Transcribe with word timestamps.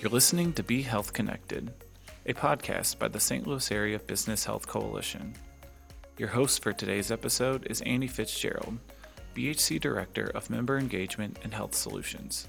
You're 0.00 0.12
listening 0.12 0.52
to 0.52 0.62
Be 0.62 0.82
Health 0.82 1.12
Connected, 1.12 1.72
a 2.24 2.32
podcast 2.32 3.00
by 3.00 3.08
the 3.08 3.18
St. 3.18 3.48
Louis 3.48 3.72
Area 3.72 3.98
Business 3.98 4.44
Health 4.44 4.64
Coalition. 4.64 5.34
Your 6.18 6.28
host 6.28 6.62
for 6.62 6.72
today's 6.72 7.10
episode 7.10 7.66
is 7.68 7.80
Annie 7.80 8.06
Fitzgerald, 8.06 8.78
BHC 9.34 9.80
Director 9.80 10.30
of 10.36 10.50
Member 10.50 10.78
Engagement 10.78 11.40
and 11.42 11.52
Health 11.52 11.74
Solutions. 11.74 12.46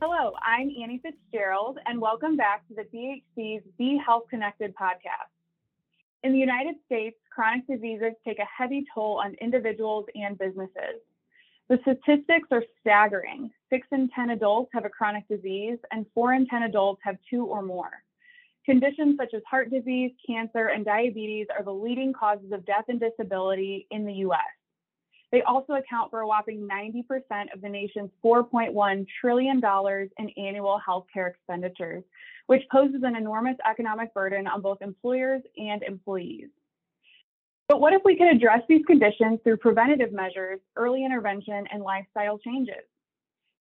Hello, 0.00 0.34
I'm 0.40 0.70
Annie 0.80 1.00
Fitzgerald, 1.02 1.78
and 1.86 2.00
welcome 2.00 2.36
back 2.36 2.62
to 2.68 2.74
the 2.76 2.84
BHC's 2.96 3.64
Be 3.76 4.00
Health 4.06 4.26
Connected 4.30 4.72
podcast. 4.76 5.32
In 6.22 6.32
the 6.32 6.38
United 6.38 6.76
States, 6.86 7.16
chronic 7.34 7.66
diseases 7.66 8.12
take 8.26 8.38
a 8.38 8.46
heavy 8.56 8.84
toll 8.94 9.20
on 9.22 9.34
individuals 9.40 10.06
and 10.14 10.38
businesses. 10.38 11.00
The 11.68 11.78
statistics 11.82 12.48
are 12.50 12.64
staggering. 12.80 13.50
Six 13.70 13.86
in 13.92 14.08
10 14.14 14.30
adults 14.30 14.70
have 14.74 14.84
a 14.84 14.90
chronic 14.90 15.26
disease, 15.28 15.78
and 15.90 16.04
four 16.14 16.34
in 16.34 16.46
10 16.46 16.64
adults 16.64 17.00
have 17.04 17.16
two 17.30 17.46
or 17.46 17.62
more. 17.62 17.90
Conditions 18.66 19.16
such 19.18 19.34
as 19.34 19.42
heart 19.48 19.70
disease, 19.70 20.12
cancer, 20.26 20.68
and 20.68 20.84
diabetes 20.84 21.46
are 21.56 21.64
the 21.64 21.72
leading 21.72 22.12
causes 22.12 22.52
of 22.52 22.64
death 22.66 22.84
and 22.88 23.00
disability 23.00 23.86
in 23.90 24.04
the 24.04 24.12
US. 24.26 24.40
They 25.32 25.42
also 25.42 25.72
account 25.72 26.10
for 26.10 26.20
a 26.20 26.26
whopping 26.26 26.68
90% 26.68 27.54
of 27.54 27.62
the 27.62 27.68
nation's 27.68 28.10
$4.1 28.22 29.06
trillion 29.20 29.62
in 30.18 30.30
annual 30.36 30.80
healthcare 30.86 31.30
expenditures, 31.30 32.04
which 32.46 32.62
poses 32.70 33.02
an 33.02 33.16
enormous 33.16 33.56
economic 33.68 34.12
burden 34.12 34.46
on 34.46 34.60
both 34.60 34.82
employers 34.82 35.40
and 35.56 35.82
employees. 35.82 36.48
But 37.68 37.80
what 37.80 37.92
if 37.92 38.02
we 38.04 38.16
could 38.16 38.28
address 38.28 38.60
these 38.68 38.84
conditions 38.86 39.40
through 39.44 39.58
preventative 39.58 40.12
measures, 40.12 40.60
early 40.76 41.04
intervention, 41.04 41.64
and 41.72 41.82
lifestyle 41.82 42.38
changes? 42.38 42.84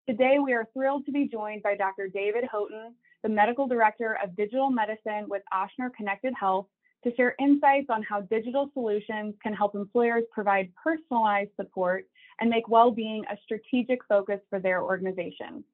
Today, 0.08 0.38
we 0.38 0.52
are 0.52 0.66
thrilled 0.72 1.06
to 1.06 1.12
be 1.12 1.28
joined 1.28 1.62
by 1.62 1.76
Dr. 1.76 2.08
David 2.08 2.44
Houghton, 2.50 2.94
the 3.22 3.28
Medical 3.28 3.68
Director 3.68 4.18
of 4.22 4.34
Digital 4.34 4.70
Medicine 4.70 5.26
with 5.28 5.42
Ochsner 5.52 5.94
Connected 5.94 6.32
Health, 6.38 6.66
to 7.04 7.14
share 7.14 7.34
insights 7.38 7.86
on 7.88 8.02
how 8.02 8.22
digital 8.22 8.70
solutions 8.74 9.34
can 9.42 9.54
help 9.54 9.74
employers 9.74 10.24
provide 10.32 10.70
personalized 10.82 11.50
support 11.56 12.06
and 12.40 12.50
make 12.50 12.68
well-being 12.68 13.24
a 13.30 13.36
strategic 13.44 14.00
focus 14.08 14.40
for 14.50 14.58
their 14.58 14.82
organization. 14.82 15.64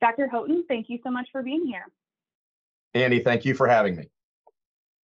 Dr. 0.00 0.28
Houghton, 0.28 0.64
thank 0.68 0.86
you 0.88 0.98
so 1.04 1.10
much 1.10 1.28
for 1.32 1.42
being 1.42 1.66
here. 1.66 1.86
Andy, 2.94 3.20
thank 3.20 3.44
you 3.44 3.54
for 3.54 3.68
having 3.68 3.96
me. 3.96 4.08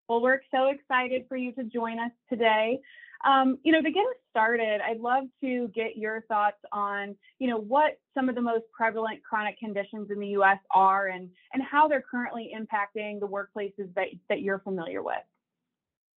Well, 0.08 0.22
we're 0.22 0.42
so 0.52 0.68
excited 0.68 1.26
for 1.28 1.36
you 1.36 1.52
to 1.54 1.64
join 1.64 2.00
us 2.00 2.12
today. 2.30 2.80
Um, 3.26 3.58
you 3.64 3.72
know, 3.72 3.82
to 3.82 3.92
get 3.92 4.02
us 4.02 4.16
started, 4.30 4.82
I'd 4.88 5.00
love 5.00 5.24
to 5.42 5.68
get 5.70 5.98
your 5.98 6.22
thoughts 6.28 6.60
on, 6.72 7.16
you 7.40 7.50
know, 7.50 7.58
what 7.58 7.98
some 8.14 8.30
of 8.30 8.36
the 8.36 8.42
most 8.42 8.66
prevalent 8.72 9.24
chronic 9.24 9.58
conditions 9.58 10.12
in 10.12 10.20
the 10.20 10.28
U.S. 10.28 10.60
are 10.76 11.08
and 11.08 11.30
and 11.54 11.64
how 11.64 11.88
they're 11.88 12.04
currently 12.04 12.52
impacting 12.56 13.20
the 13.20 13.28
workplaces 13.28 13.92
that 13.96 14.08
that 14.30 14.42
you're 14.42 14.60
familiar 14.60 15.02
with. 15.02 15.16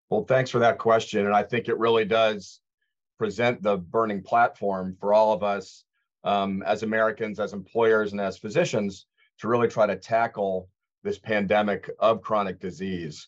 Well, 0.09 0.25
thanks 0.25 0.49
for 0.49 0.59
that 0.59 0.80
question, 0.80 1.25
and 1.25 1.35
I 1.35 1.43
think 1.43 1.69
it 1.69 1.77
really 1.77 2.05
does 2.05 2.59
present 3.17 3.63
the 3.63 3.77
burning 3.77 4.21
platform 4.21 4.97
for 4.99 5.13
all 5.13 5.31
of 5.31 5.43
us 5.43 5.85
um, 6.25 6.61
as 6.63 6.83
Americans, 6.83 7.39
as 7.39 7.53
employers, 7.53 8.11
and 8.11 8.19
as 8.19 8.38
physicians 8.38 9.05
to 9.39 9.47
really 9.47 9.67
try 9.70 9.86
to 9.86 9.95
tackle 9.95 10.70
this 11.03 11.17
pandemic 11.17 11.89
of 11.99 12.21
chronic 12.21 12.59
disease. 12.59 13.27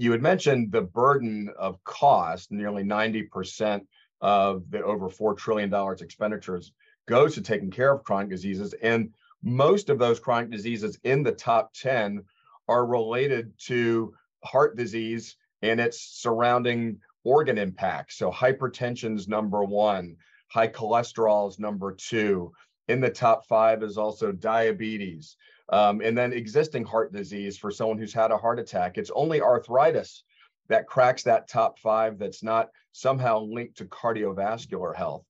You 0.00 0.12
had 0.12 0.22
mentioned 0.22 0.72
the 0.72 0.80
burden 0.80 1.50
of 1.58 1.84
cost, 1.84 2.50
nearly 2.50 2.82
90% 2.82 3.82
of 4.22 4.62
the 4.70 4.82
over 4.82 5.10
$4 5.10 5.36
trillion 5.36 5.70
expenditures 6.00 6.72
goes 7.06 7.34
to 7.34 7.42
taking 7.42 7.70
care 7.70 7.92
of 7.92 8.02
chronic 8.02 8.30
diseases. 8.30 8.72
And 8.82 9.12
most 9.42 9.90
of 9.90 9.98
those 9.98 10.18
chronic 10.18 10.50
diseases 10.50 10.98
in 11.04 11.22
the 11.22 11.32
top 11.32 11.74
10 11.74 12.24
are 12.66 12.86
related 12.86 13.52
to 13.66 14.14
heart 14.42 14.74
disease 14.74 15.36
and 15.60 15.78
its 15.78 16.00
surrounding 16.00 16.98
organ 17.22 17.58
impact. 17.58 18.14
So 18.14 18.30
hypertension 18.30 19.18
is 19.18 19.28
number 19.28 19.62
one, 19.64 20.16
high 20.48 20.68
cholesterol 20.68 21.50
is 21.50 21.58
number 21.58 21.92
two. 21.92 22.54
In 22.88 23.02
the 23.02 23.10
top 23.10 23.46
five 23.46 23.82
is 23.82 23.98
also 23.98 24.32
diabetes, 24.32 25.36
um, 25.70 26.00
and 26.00 26.16
then 26.16 26.32
existing 26.32 26.84
heart 26.84 27.12
disease 27.12 27.56
for 27.56 27.70
someone 27.70 27.98
who's 27.98 28.12
had 28.12 28.30
a 28.30 28.36
heart 28.36 28.58
attack. 28.58 28.98
It's 28.98 29.10
only 29.14 29.40
arthritis 29.40 30.24
that 30.68 30.86
cracks 30.86 31.22
that 31.24 31.48
top 31.48 31.78
five 31.78 32.18
that's 32.18 32.42
not 32.42 32.68
somehow 32.92 33.40
linked 33.40 33.78
to 33.78 33.84
cardiovascular 33.86 34.94
health. 34.94 35.24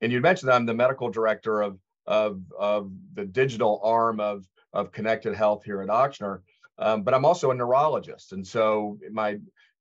And 0.00 0.12
you 0.12 0.20
mentioned 0.20 0.50
I'm 0.50 0.66
the 0.66 0.74
medical 0.74 1.10
director 1.10 1.62
of, 1.62 1.78
of, 2.06 2.40
of 2.58 2.92
the 3.14 3.24
digital 3.24 3.80
arm 3.84 4.18
of, 4.18 4.44
of 4.72 4.92
Connected 4.92 5.34
Health 5.34 5.64
here 5.64 5.82
at 5.82 5.88
Ochsner, 5.88 6.40
um, 6.78 7.02
but 7.02 7.14
I'm 7.14 7.24
also 7.24 7.50
a 7.50 7.54
neurologist. 7.54 8.32
And 8.32 8.46
so 8.46 8.98
my 9.10 9.38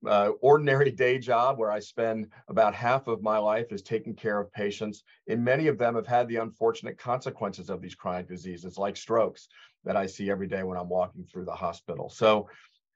uh, 0.08 0.32
ordinary 0.42 0.92
day 0.92 1.20
job 1.20 1.58
where 1.58 1.72
I 1.72 1.80
spend 1.80 2.28
about 2.48 2.74
half 2.74 3.08
of 3.08 3.22
my 3.22 3.38
life 3.38 3.72
is 3.72 3.82
taking 3.82 4.16
care 4.16 4.40
of 4.40 4.52
patients, 4.52 5.04
and 5.28 5.44
many 5.44 5.68
of 5.68 5.78
them 5.78 5.96
have 5.96 6.08
had 6.08 6.28
the 6.28 6.38
unfortunate 6.38 6.98
consequences 6.98 7.70
of 7.70 7.82
these 7.82 7.96
chronic 7.96 8.28
diseases, 8.28 8.78
like 8.78 8.98
strokes, 8.98 9.48
that 9.84 9.96
I 9.96 10.06
see 10.08 10.30
every 10.30 10.48
day 10.48 10.64
when 10.64 10.78
I'm 10.78 10.90
walking 10.90 11.26
through 11.26 11.46
the 11.46 11.54
hospital. 11.54 12.10
So 12.10 12.50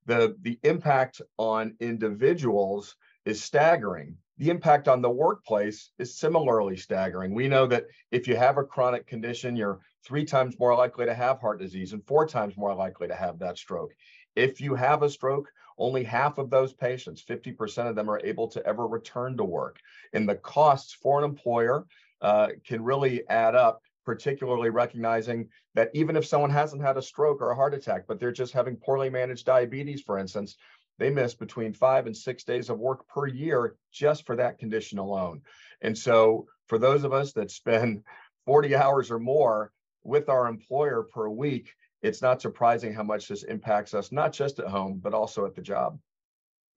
the, 0.06 0.36
the 0.42 0.60
impact 0.64 1.22
on 1.38 1.76
individuals 1.80 2.96
is 3.26 3.44
staggering. 3.44 4.18
The 4.38 4.50
impact 4.50 4.88
on 4.88 5.02
the 5.02 5.10
workplace 5.10 5.92
is 5.98 6.20
similarly 6.20 6.76
staggering. 6.76 7.34
We 7.34 7.48
know 7.48 7.66
that 7.68 7.86
if 8.12 8.28
you 8.28 8.36
have 8.36 8.58
a 8.58 8.64
chronic 8.64 9.08
condition, 9.08 9.56
you're 9.56 9.80
three 10.06 10.26
times 10.26 10.60
more 10.60 10.76
likely 10.76 11.06
to 11.06 11.14
have 11.14 11.40
heart 11.40 11.60
disease 11.60 11.94
and 11.94 12.06
four 12.06 12.28
times 12.28 12.58
more 12.58 12.76
likely 12.76 13.08
to 13.08 13.16
have 13.16 13.40
that 13.40 13.58
stroke. 13.58 13.94
If 14.36 14.60
you 14.60 14.76
have 14.76 15.04
a 15.04 15.10
stroke, 15.10 15.50
only 15.78 16.03
half 16.03 16.38
of 16.38 16.50
those 16.50 16.74
patients, 16.74 17.24
50% 17.24 17.90
of 17.90 17.96
them, 17.96 18.09
are 18.09 18.22
able 18.24 18.47
to 18.50 18.66
ever 18.66 18.88
return 18.88 19.38
to 19.38 19.44
work. 19.44 19.80
And 20.13 20.28
the 20.28 20.36
costs 20.36 20.94
for 20.94 21.19
an 21.19 21.25
employer 21.25 21.86
uh, 22.22 22.50
can 22.66 22.84
really 22.84 23.28
add 23.30 23.56
up, 23.56 23.81
particularly 24.06 24.69
recognizing 24.69 25.50
that 25.74 25.90
even 25.94 26.16
if 26.16 26.25
someone 26.25 26.50
hasn't 26.50 26.81
had 26.81 26.97
a 26.97 27.02
stroke 27.02 27.41
or 27.41 27.52
a 27.52 27.56
heart 27.56 27.74
attack, 27.74 28.06
but 28.08 28.19
they're 28.19 28.31
just 28.31 28.53
having 28.53 28.78
poorly 28.78 29.09
managed 29.09 29.46
diabetes, 29.46 30.02
for 30.02 30.18
instance, 30.18 30.56
they 30.97 31.09
miss 31.09 31.34
between 31.34 31.74
five 31.74 32.06
and 32.06 32.16
six 32.16 32.44
days 32.44 32.69
of 32.69 32.80
work 32.80 33.08
per 33.08 33.28
year 33.28 33.75
just 33.91 34.25
for 34.25 34.35
that 34.38 34.59
condition 34.59 34.97
alone. 34.97 35.41
And 35.81 35.97
so, 35.97 36.47
for 36.68 36.78
those 36.80 37.03
of 37.03 37.14
us 37.14 37.34
that 37.34 37.52
spend 37.52 38.03
40 38.46 38.75
hours 38.75 39.12
or 39.12 39.19
more 39.19 39.72
with 40.03 40.30
our 40.30 40.47
employer 40.47 41.03
per 41.03 41.28
week, 41.28 41.74
it's 42.06 42.22
not 42.22 42.42
surprising 42.42 42.94
how 42.94 43.04
much 43.04 43.28
this 43.28 43.44
impacts 43.44 43.94
us, 43.94 44.12
not 44.12 44.32
just 44.32 44.60
at 44.60 44.68
home, 44.68 45.00
but 45.04 45.14
also 45.14 45.46
at 45.46 45.56
the 45.56 45.62
job. 45.62 46.00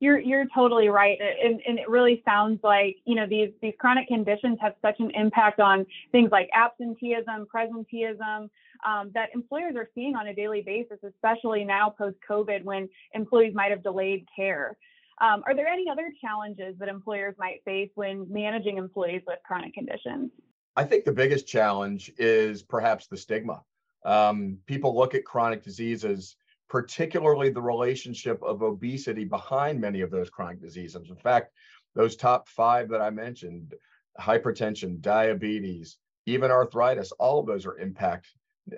You're 0.00 0.20
you're 0.20 0.46
totally 0.54 0.88
right, 0.88 1.18
and, 1.20 1.60
and 1.66 1.78
it 1.78 1.88
really 1.88 2.22
sounds 2.24 2.60
like 2.62 2.96
you 3.04 3.16
know 3.16 3.26
these 3.26 3.50
these 3.60 3.74
chronic 3.80 4.06
conditions 4.06 4.58
have 4.60 4.74
such 4.80 5.00
an 5.00 5.10
impact 5.10 5.58
on 5.58 5.84
things 6.12 6.30
like 6.30 6.48
absenteeism, 6.54 7.48
presenteeism 7.52 8.48
um, 8.86 9.10
that 9.14 9.30
employers 9.34 9.74
are 9.76 9.88
seeing 9.96 10.14
on 10.14 10.28
a 10.28 10.34
daily 10.34 10.62
basis, 10.62 10.98
especially 11.02 11.64
now 11.64 11.90
post 11.90 12.16
COVID 12.28 12.62
when 12.62 12.88
employees 13.12 13.54
might 13.54 13.72
have 13.72 13.82
delayed 13.82 14.24
care. 14.34 14.76
Um, 15.20 15.42
are 15.46 15.54
there 15.54 15.66
any 15.66 15.86
other 15.90 16.12
challenges 16.20 16.76
that 16.78 16.88
employers 16.88 17.34
might 17.36 17.64
face 17.64 17.90
when 17.96 18.24
managing 18.30 18.78
employees 18.78 19.22
with 19.26 19.40
chronic 19.44 19.74
conditions? 19.74 20.30
I 20.76 20.84
think 20.84 21.04
the 21.04 21.12
biggest 21.12 21.48
challenge 21.48 22.12
is 22.18 22.62
perhaps 22.62 23.08
the 23.08 23.16
stigma. 23.16 23.64
Um, 24.04 24.58
people 24.66 24.96
look 24.96 25.14
at 25.14 25.24
chronic 25.24 25.62
diseases, 25.62 26.36
particularly 26.68 27.50
the 27.50 27.62
relationship 27.62 28.42
of 28.42 28.62
obesity 28.62 29.24
behind 29.24 29.80
many 29.80 30.00
of 30.00 30.10
those 30.10 30.30
chronic 30.30 30.60
diseases. 30.60 31.08
In 31.08 31.16
fact, 31.16 31.52
those 31.94 32.16
top 32.16 32.48
five 32.48 32.88
that 32.90 33.00
I 33.00 33.10
mentioned 33.10 33.74
hypertension, 34.20 35.00
diabetes, 35.00 35.98
even 36.26 36.50
arthritis, 36.50 37.12
all 37.12 37.40
of 37.40 37.46
those 37.46 37.66
are 37.66 37.78
impact, 37.78 38.28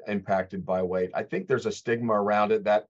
impacted 0.06 0.64
by 0.64 0.82
weight. 0.82 1.10
I 1.14 1.22
think 1.22 1.46
there's 1.46 1.66
a 1.66 1.72
stigma 1.72 2.12
around 2.12 2.52
it 2.52 2.64
that 2.64 2.86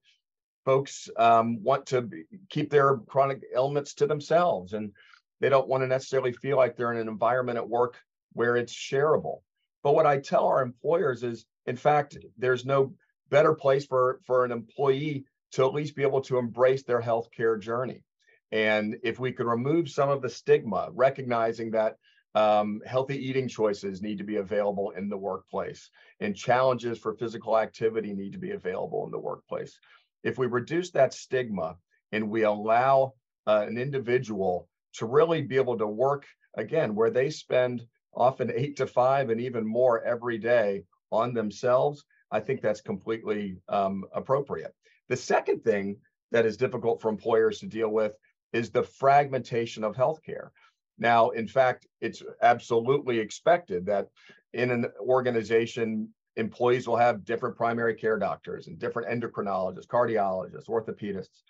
folks 0.63 1.09
um, 1.17 1.61
want 1.63 1.87
to 1.87 2.03
be, 2.03 2.23
keep 2.49 2.69
their 2.69 2.97
chronic 2.97 3.41
ailments 3.55 3.95
to 3.95 4.07
themselves 4.07 4.73
and 4.73 4.91
they 5.39 5.49
don't 5.49 5.67
want 5.67 5.81
to 5.81 5.87
necessarily 5.87 6.31
feel 6.31 6.55
like 6.55 6.77
they're 6.77 6.93
in 6.93 6.99
an 6.99 7.07
environment 7.07 7.57
at 7.57 7.67
work 7.67 7.97
where 8.33 8.55
it's 8.55 8.73
shareable. 8.73 9.39
But 9.83 9.95
what 9.95 10.05
I 10.05 10.19
tell 10.19 10.45
our 10.45 10.61
employers 10.61 11.23
is 11.23 11.45
in 11.65 11.75
fact, 11.75 12.17
there's 12.37 12.65
no 12.65 12.93
better 13.29 13.53
place 13.53 13.85
for, 13.85 14.19
for 14.25 14.45
an 14.45 14.51
employee 14.51 15.25
to 15.53 15.65
at 15.65 15.73
least 15.73 15.95
be 15.95 16.03
able 16.03 16.21
to 16.21 16.37
embrace 16.37 16.83
their 16.83 17.01
healthcare 17.01 17.59
journey. 17.59 18.03
And 18.51 18.97
if 19.03 19.19
we 19.19 19.31
could 19.31 19.45
remove 19.45 19.89
some 19.89 20.09
of 20.09 20.21
the 20.21 20.29
stigma, 20.29 20.89
recognizing 20.91 21.71
that 21.71 21.95
um, 22.33 22.81
healthy 22.85 23.17
eating 23.17 23.47
choices 23.47 24.01
need 24.01 24.17
to 24.17 24.23
be 24.23 24.37
available 24.37 24.91
in 24.91 25.09
the 25.09 25.17
workplace 25.17 25.89
and 26.19 26.35
challenges 26.35 26.97
for 26.97 27.13
physical 27.13 27.57
activity 27.57 28.13
need 28.13 28.33
to 28.33 28.39
be 28.39 28.51
available 28.51 29.05
in 29.05 29.11
the 29.11 29.19
workplace. 29.19 29.77
If 30.23 30.37
we 30.37 30.47
reduce 30.47 30.91
that 30.91 31.13
stigma 31.13 31.77
and 32.11 32.29
we 32.29 32.43
allow 32.43 33.13
uh, 33.47 33.65
an 33.67 33.77
individual 33.77 34.69
to 34.93 35.05
really 35.05 35.41
be 35.41 35.57
able 35.57 35.77
to 35.77 35.87
work 35.87 36.25
again, 36.55 36.95
where 36.95 37.09
they 37.09 37.29
spend 37.29 37.85
often 38.13 38.51
eight 38.53 38.77
to 38.77 38.87
five 38.87 39.29
and 39.29 39.41
even 39.41 39.65
more 39.65 40.03
every 40.03 40.37
day 40.37 40.83
on 41.11 41.33
themselves, 41.33 42.03
I 42.31 42.39
think 42.39 42.61
that's 42.61 42.81
completely 42.81 43.57
um, 43.69 44.05
appropriate. 44.13 44.73
The 45.09 45.17
second 45.17 45.63
thing 45.63 45.97
that 46.31 46.45
is 46.45 46.57
difficult 46.57 47.01
for 47.01 47.09
employers 47.09 47.59
to 47.59 47.67
deal 47.67 47.89
with 47.89 48.13
is 48.53 48.69
the 48.69 48.83
fragmentation 48.83 49.83
of 49.83 49.95
healthcare. 49.95 50.49
Now, 50.97 51.29
in 51.31 51.47
fact, 51.47 51.87
it's 51.99 52.23
absolutely 52.41 53.19
expected 53.19 53.85
that 53.87 54.07
in 54.53 54.71
an 54.71 54.85
organization, 54.99 56.09
employees 56.35 56.87
will 56.87 56.97
have 56.97 57.25
different 57.25 57.57
primary 57.57 57.95
care 57.95 58.17
doctors 58.17 58.67
and 58.67 58.79
different 58.79 59.09
endocrinologists, 59.09 59.87
cardiologists, 59.87 60.69
orthopedists. 60.69 61.43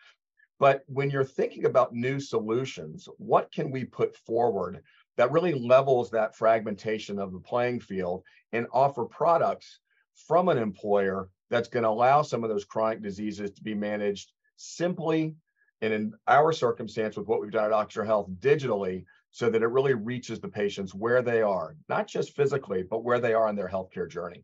But 0.61 0.83
when 0.85 1.09
you're 1.09 1.23
thinking 1.23 1.65
about 1.65 1.95
new 1.95 2.19
solutions, 2.19 3.09
what 3.17 3.51
can 3.51 3.71
we 3.71 3.83
put 3.83 4.15
forward 4.15 4.83
that 5.17 5.31
really 5.31 5.55
levels 5.55 6.11
that 6.11 6.35
fragmentation 6.35 7.17
of 7.17 7.33
the 7.33 7.39
playing 7.39 7.79
field 7.79 8.21
and 8.53 8.67
offer 8.71 9.05
products 9.05 9.79
from 10.13 10.49
an 10.49 10.59
employer 10.59 11.29
that's 11.49 11.67
going 11.67 11.81
to 11.81 11.89
allow 11.89 12.21
some 12.21 12.43
of 12.43 12.51
those 12.51 12.63
chronic 12.63 13.01
diseases 13.01 13.49
to 13.49 13.63
be 13.63 13.73
managed 13.73 14.33
simply 14.55 15.35
and 15.81 15.93
in 15.93 16.13
our 16.27 16.53
circumstance 16.53 17.17
with 17.17 17.27
what 17.27 17.41
we've 17.41 17.49
done 17.49 17.65
at 17.65 17.71
Ochsner 17.71 18.05
Health 18.05 18.29
digitally 18.39 19.03
so 19.31 19.49
that 19.49 19.63
it 19.63 19.67
really 19.67 19.95
reaches 19.95 20.39
the 20.39 20.47
patients 20.47 20.93
where 20.93 21.23
they 21.23 21.41
are, 21.41 21.75
not 21.89 22.07
just 22.07 22.35
physically, 22.35 22.83
but 22.83 23.03
where 23.03 23.19
they 23.19 23.33
are 23.33 23.49
in 23.49 23.55
their 23.55 23.67
healthcare 23.67 24.07
journey. 24.07 24.43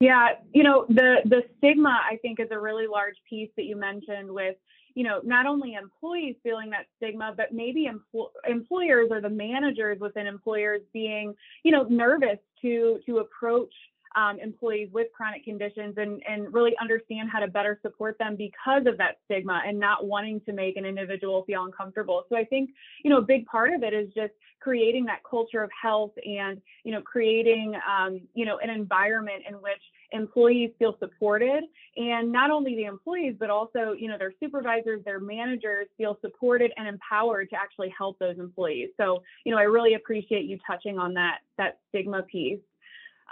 Yeah, 0.00 0.32
you 0.52 0.62
know, 0.62 0.84
the 0.90 1.22
the 1.24 1.42
stigma 1.56 1.88
I 1.88 2.18
think 2.18 2.38
is 2.38 2.48
a 2.50 2.60
really 2.60 2.86
large 2.86 3.14
piece 3.30 3.50
that 3.56 3.64
you 3.64 3.76
mentioned 3.76 4.30
with, 4.30 4.56
you 4.94 5.04
know, 5.04 5.20
not 5.24 5.46
only 5.46 5.74
employees 5.74 6.36
feeling 6.42 6.70
that 6.70 6.86
stigma, 6.96 7.34
but 7.36 7.52
maybe 7.52 7.88
empl- 7.88 8.30
employers 8.48 9.08
or 9.10 9.20
the 9.20 9.28
managers 9.28 9.98
within 10.00 10.26
employers 10.26 10.80
being, 10.92 11.34
you 11.62 11.72
know, 11.72 11.84
nervous 11.84 12.38
to 12.62 13.00
to 13.06 13.18
approach 13.18 13.72
um, 14.16 14.38
employees 14.40 14.88
with 14.92 15.08
chronic 15.14 15.44
conditions 15.44 15.94
and, 15.96 16.22
and 16.28 16.52
really 16.52 16.72
understand 16.80 17.28
how 17.30 17.40
to 17.40 17.48
better 17.48 17.78
support 17.82 18.16
them 18.18 18.36
because 18.36 18.86
of 18.86 18.98
that 18.98 19.18
stigma 19.24 19.62
and 19.66 19.78
not 19.78 20.06
wanting 20.06 20.40
to 20.42 20.52
make 20.52 20.76
an 20.76 20.84
individual 20.84 21.44
feel 21.44 21.64
uncomfortable. 21.64 22.24
So 22.28 22.36
I 22.36 22.44
think, 22.44 22.70
you 23.02 23.10
know, 23.10 23.18
a 23.18 23.22
big 23.22 23.46
part 23.46 23.72
of 23.72 23.82
it 23.82 23.92
is 23.92 24.08
just 24.14 24.32
creating 24.60 25.04
that 25.06 25.20
culture 25.28 25.62
of 25.62 25.70
health 25.80 26.12
and, 26.24 26.60
you 26.84 26.92
know, 26.92 27.02
creating, 27.02 27.74
um, 27.88 28.20
you 28.34 28.46
know, 28.46 28.58
an 28.58 28.70
environment 28.70 29.42
in 29.48 29.54
which 29.56 29.82
employees 30.12 30.70
feel 30.78 30.96
supported. 30.98 31.64
And 31.96 32.32
not 32.32 32.50
only 32.50 32.76
the 32.76 32.84
employees 32.84 33.34
but 33.38 33.50
also 33.50 33.92
you 33.98 34.08
know 34.08 34.18
their 34.18 34.32
supervisors 34.40 35.04
their 35.04 35.20
managers 35.20 35.86
feel 35.96 36.18
supported 36.20 36.72
and 36.76 36.86
empowered 36.86 37.50
to 37.50 37.56
actually 37.56 37.92
help 37.96 38.18
those 38.18 38.38
employees. 38.38 38.90
So 38.96 39.22
you 39.44 39.52
know 39.52 39.58
i 39.58 39.62
really 39.62 39.94
appreciate 39.94 40.44
you 40.44 40.58
touching 40.66 40.98
on 40.98 41.14
that 41.14 41.38
that 41.58 41.78
stigma 41.88 42.22
piece 42.22 42.60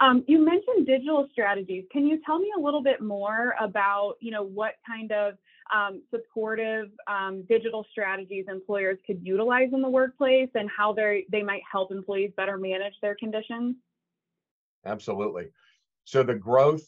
um, 0.03 0.23
you 0.27 0.43
mentioned 0.43 0.85
digital 0.85 1.27
strategies. 1.31 1.85
Can 1.91 2.05
you 2.05 2.19
tell 2.25 2.37
me 2.37 2.51
a 2.57 2.61
little 2.61 2.83
bit 2.83 3.01
more 3.01 3.55
about, 3.59 4.15
you 4.19 4.31
know, 4.31 4.43
what 4.43 4.73
kind 4.85 5.11
of 5.13 5.35
um, 5.73 6.03
supportive 6.11 6.89
um, 7.07 7.43
digital 7.47 7.85
strategies 7.89 8.45
employers 8.49 8.97
could 9.07 9.19
utilize 9.23 9.69
in 9.71 9.81
the 9.81 9.89
workplace 9.89 10.49
and 10.55 10.69
how 10.75 10.91
they 10.91 11.25
they 11.31 11.41
might 11.41 11.61
help 11.71 11.91
employees 11.91 12.31
better 12.35 12.57
manage 12.57 12.93
their 13.01 13.15
conditions? 13.15 13.77
Absolutely. 14.85 15.45
So 16.03 16.21
the 16.21 16.35
growth 16.35 16.85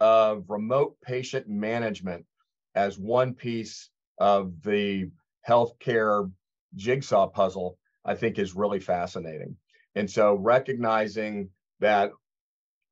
of 0.00 0.44
remote 0.48 0.96
patient 1.00 1.48
management 1.48 2.26
as 2.74 2.98
one 2.98 3.34
piece 3.34 3.88
of 4.18 4.60
the 4.62 5.10
healthcare 5.48 6.30
jigsaw 6.74 7.28
puzzle, 7.28 7.78
I 8.04 8.16
think, 8.16 8.38
is 8.38 8.56
really 8.56 8.80
fascinating. 8.80 9.56
And 9.94 10.10
so 10.10 10.34
recognizing 10.34 11.50
that 11.78 12.10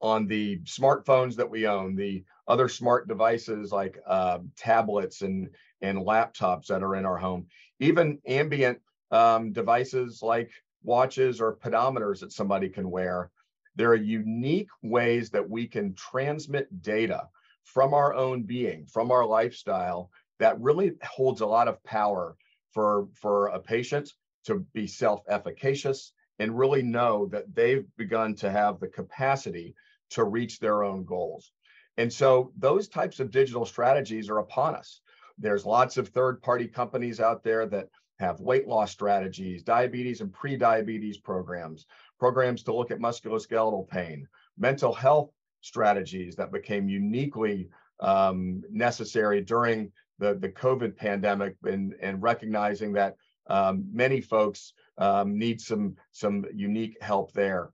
on 0.00 0.26
the 0.26 0.58
smartphones 0.60 1.37
that 1.37 1.48
we 1.48 1.66
own, 1.66 1.94
the 1.94 2.25
other 2.48 2.69
smart 2.69 3.08
devices 3.08 3.72
like 3.72 3.98
uh, 4.06 4.38
tablets 4.56 5.22
and 5.22 5.50
and 5.82 5.98
laptops 5.98 6.66
that 6.66 6.82
are 6.82 6.96
in 6.96 7.04
our 7.04 7.19
home, 7.19 7.46
even 7.81 8.19
ambient 8.26 8.78
um, 9.10 9.52
devices 9.52 10.22
like 10.22 10.50
watches 10.82 11.40
or 11.40 11.56
pedometers 11.56 12.20
that 12.20 12.32
somebody 12.32 12.69
can 12.69 12.90
wear. 12.90 13.31
There 13.75 13.90
are 13.90 13.96
unique 13.96 14.70
ways 14.82 15.31
that 15.31 15.48
we 15.48 15.66
can 15.66 15.94
transmit 15.94 16.82
data 16.82 17.28
from 17.64 17.93
our 17.93 18.14
own 18.14 18.44
being, 18.44 18.87
from 18.87 19.10
our 19.10 19.26
lifestyle, 19.26 20.10
that 20.38 20.60
really 20.60 20.93
holds 21.04 21.40
a 21.40 21.46
lot 21.46 21.69
of 21.69 21.82
power 21.84 22.37
for, 22.70 23.08
for 23.14 23.48
a 23.48 23.58
patient 23.58 24.12
to 24.44 24.60
be 24.72 24.87
self 24.87 25.22
efficacious 25.28 26.12
and 26.38 26.58
really 26.58 26.82
know 26.82 27.26
that 27.26 27.54
they've 27.54 27.87
begun 27.96 28.34
to 28.37 28.50
have 28.50 28.78
the 28.78 28.88
capacity 28.88 29.75
to 30.11 30.25
reach 30.25 30.58
their 30.58 30.85
own 30.85 31.05
goals. 31.05 31.53
And 31.97 32.12
so 32.12 32.53
those 32.58 32.88
types 32.88 33.20
of 33.20 33.31
digital 33.31 33.64
strategies 33.64 34.29
are 34.29 34.38
upon 34.38 34.75
us. 34.75 35.00
There's 35.38 35.67
lots 35.67 35.97
of 35.97 36.08
third 36.08 36.43
party 36.43 36.67
companies 36.67 37.20
out 37.20 37.43
there 37.43 37.67
that 37.67 37.88
have 38.19 38.41
weight 38.41 38.67
loss 38.67 38.91
strategies, 38.91 39.62
diabetes 39.62 40.20
and 40.20 40.32
pre-diabetes 40.32 41.19
programs, 41.19 41.87
programs 42.19 42.62
to 42.64 42.75
look 42.75 42.91
at 42.91 42.99
musculoskeletal 42.99 43.88
pain, 43.88 44.26
mental 44.56 44.93
health 44.93 45.31
strategies 45.61 46.37
that 46.37 46.53
became 46.53 46.88
uniquely 46.88 47.69
um, 48.00 48.62
necessary 48.70 49.41
during 49.41 49.93
the, 50.19 50.35
the 50.35 50.49
COVID 50.49 50.97
pandemic 50.97 51.56
and, 51.64 51.94
and 52.00 52.23
recognizing 52.23 52.93
that 52.94 53.17
um, 53.49 53.85
many 53.93 54.20
folks 54.20 54.73
um, 54.99 55.38
need 55.38 55.61
some, 55.61 55.97
some 56.12 56.44
unique 56.55 56.97
help 57.00 57.32
there. 57.32 57.70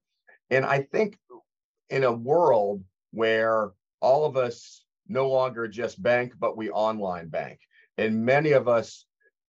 And 0.50 0.64
I 0.64 0.82
think 0.82 1.18
in 1.92 2.04
a 2.04 2.12
world 2.12 2.82
where 3.10 3.70
all 4.00 4.24
of 4.24 4.38
us 4.38 4.86
no 5.08 5.28
longer 5.28 5.68
just 5.68 6.02
bank, 6.02 6.32
but 6.38 6.56
we 6.56 6.70
online 6.70 7.28
bank. 7.28 7.60
And 7.98 8.24
many 8.24 8.52
of 8.52 8.66
us 8.66 9.04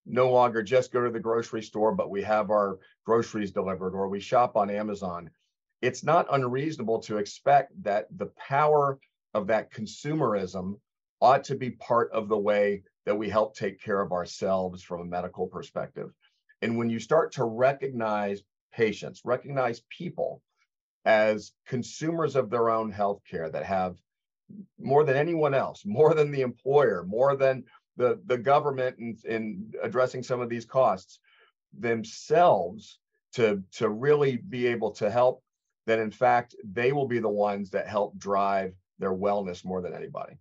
no 0.06 0.30
longer 0.30 0.62
just 0.62 0.92
go 0.92 1.06
to 1.06 1.10
the 1.10 1.22
grocery 1.22 1.64
store, 1.64 1.96
but 1.96 2.10
we 2.10 2.22
have 2.24 2.52
our 2.52 2.80
groceries 3.06 3.52
delivered 3.52 3.96
or 3.96 4.10
we 4.10 4.20
shop 4.20 4.58
on 4.58 4.70
Amazon. 4.70 5.30
It's 5.82 6.04
not 6.04 6.28
unreasonable 6.32 7.00
to 7.04 7.18
expect 7.18 7.82
that 7.82 8.08
the 8.18 8.32
power 8.38 9.00
of 9.34 9.48
that 9.48 9.72
consumerism 9.72 10.78
ought 11.22 11.46
to 11.46 11.56
be 11.56 11.72
part 11.72 12.12
of 12.12 12.28
the 12.28 12.38
way 12.38 12.84
that 13.06 13.16
we 13.16 13.30
help 13.30 13.56
take 13.56 13.82
care 13.82 14.02
of 14.02 14.12
ourselves 14.12 14.84
from 14.84 15.00
a 15.00 15.06
medical 15.06 15.48
perspective. 15.48 16.10
And 16.62 16.78
when 16.78 16.90
you 16.90 17.00
start 17.00 17.32
to 17.34 17.46
recognize 17.46 18.42
patients, 18.74 19.22
recognize 19.24 19.82
people 19.90 20.42
as 21.06 21.52
consumers 21.68 22.36
of 22.36 22.50
their 22.50 22.70
own 22.70 22.92
healthcare 22.92 23.52
that 23.52 23.66
have 23.66 23.98
more 24.80 25.04
than 25.04 25.18
anyone 25.18 25.54
else, 25.54 25.84
more 25.86 26.14
than 26.14 26.32
the 26.32 26.42
employer, 26.42 27.04
more 27.08 27.36
than 27.36 27.64
the, 27.98 28.20
the 28.26 28.38
government 28.38 28.98
in, 29.00 29.18
in 29.26 29.74
addressing 29.82 30.24
some 30.24 30.42
of 30.42 30.50
these 30.50 30.66
costs 30.66 31.20
themselves 31.78 33.00
to, 33.34 33.62
to 33.72 33.90
really 33.90 34.38
be 34.38 34.68
able 34.68 34.92
to 34.92 35.10
help, 35.10 35.44
that 35.86 36.00
in 36.00 36.12
fact, 36.12 36.56
they 36.64 36.92
will 36.92 37.08
be 37.08 37.20
the 37.20 37.30
ones 37.30 37.70
that 37.72 37.88
help 37.88 38.18
drive 38.18 38.74
their 39.00 39.14
wellness 39.14 39.66
more 39.66 39.82
than 39.82 39.94
anybody. 39.94 40.38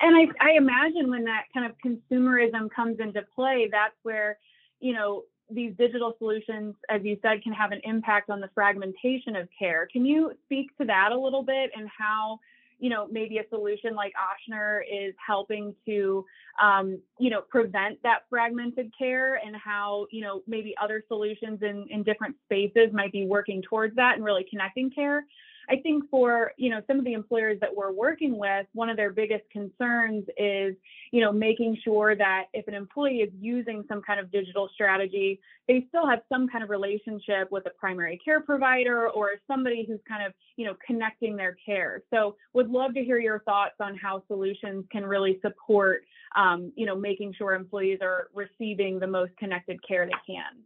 And 0.00 0.16
I, 0.16 0.44
I 0.44 0.52
imagine 0.56 1.10
when 1.10 1.24
that 1.24 1.44
kind 1.54 1.66
of 1.66 1.76
consumerism 1.84 2.68
comes 2.74 2.98
into 2.98 3.22
play, 3.34 3.68
that's 3.70 3.94
where, 4.02 4.38
you 4.80 4.94
know, 4.94 5.22
these 5.50 5.74
digital 5.76 6.14
solutions, 6.18 6.74
as 6.88 7.02
you 7.04 7.18
said, 7.22 7.42
can 7.42 7.52
have 7.52 7.72
an 7.72 7.80
impact 7.84 8.30
on 8.30 8.40
the 8.40 8.48
fragmentation 8.54 9.36
of 9.36 9.48
care. 9.58 9.86
Can 9.92 10.04
you 10.04 10.32
speak 10.44 10.76
to 10.78 10.84
that 10.86 11.12
a 11.12 11.18
little 11.18 11.42
bit 11.42 11.70
and 11.76 11.88
how, 11.96 12.40
you 12.78 12.90
know, 12.90 13.06
maybe 13.10 13.38
a 13.38 13.48
solution 13.48 13.94
like 13.94 14.12
Ochsner 14.14 14.80
is 14.90 15.14
helping 15.24 15.74
to, 15.86 16.24
um, 16.60 16.98
you 17.18 17.30
know, 17.30 17.42
prevent 17.42 18.02
that 18.02 18.20
fragmented 18.30 18.92
care 18.98 19.36
and 19.36 19.54
how, 19.56 20.06
you 20.10 20.22
know, 20.22 20.42
maybe 20.46 20.74
other 20.82 21.04
solutions 21.08 21.60
in, 21.62 21.86
in 21.90 22.02
different 22.02 22.36
spaces 22.44 22.92
might 22.92 23.12
be 23.12 23.26
working 23.26 23.62
towards 23.62 23.94
that 23.96 24.16
and 24.16 24.24
really 24.24 24.46
connecting 24.48 24.90
care? 24.90 25.24
I 25.68 25.76
think 25.76 26.04
for, 26.10 26.52
you 26.56 26.70
know, 26.70 26.80
some 26.86 26.98
of 26.98 27.04
the 27.04 27.12
employers 27.12 27.58
that 27.60 27.74
we're 27.74 27.92
working 27.92 28.38
with, 28.38 28.66
one 28.72 28.88
of 28.88 28.96
their 28.96 29.12
biggest 29.12 29.44
concerns 29.50 30.24
is, 30.36 30.74
you 31.10 31.20
know, 31.20 31.32
making 31.32 31.78
sure 31.84 32.16
that 32.16 32.44
if 32.52 32.66
an 32.68 32.74
employee 32.74 33.18
is 33.18 33.30
using 33.40 33.84
some 33.88 34.02
kind 34.02 34.20
of 34.20 34.30
digital 34.30 34.68
strategy, 34.74 35.40
they 35.68 35.86
still 35.88 36.06
have 36.06 36.20
some 36.28 36.48
kind 36.48 36.64
of 36.64 36.70
relationship 36.70 37.50
with 37.50 37.64
a 37.66 37.70
primary 37.70 38.18
care 38.24 38.40
provider 38.40 39.08
or 39.08 39.30
somebody 39.46 39.84
who's 39.86 40.00
kind 40.08 40.26
of, 40.26 40.32
you 40.56 40.66
know, 40.66 40.74
connecting 40.86 41.36
their 41.36 41.56
care. 41.64 42.02
So 42.12 42.36
would 42.54 42.68
love 42.68 42.94
to 42.94 43.04
hear 43.04 43.18
your 43.18 43.40
thoughts 43.40 43.74
on 43.80 43.96
how 43.96 44.22
solutions 44.26 44.84
can 44.90 45.04
really 45.04 45.38
support, 45.42 46.02
um, 46.36 46.72
you 46.76 46.86
know, 46.86 46.96
making 46.96 47.34
sure 47.34 47.54
employees 47.54 47.98
are 48.02 48.28
receiving 48.34 48.98
the 48.98 49.06
most 49.06 49.36
connected 49.38 49.78
care 49.86 50.06
they 50.06 50.34
can. 50.34 50.62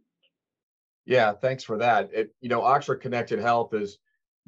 Yeah, 1.05 1.31
thanks 1.33 1.63
for 1.63 1.77
that. 1.77 2.09
It, 2.13 2.35
you 2.41 2.49
know, 2.49 2.61
Ochsner 2.61 2.99
Connected 2.99 3.39
Health 3.39 3.73
is 3.73 3.97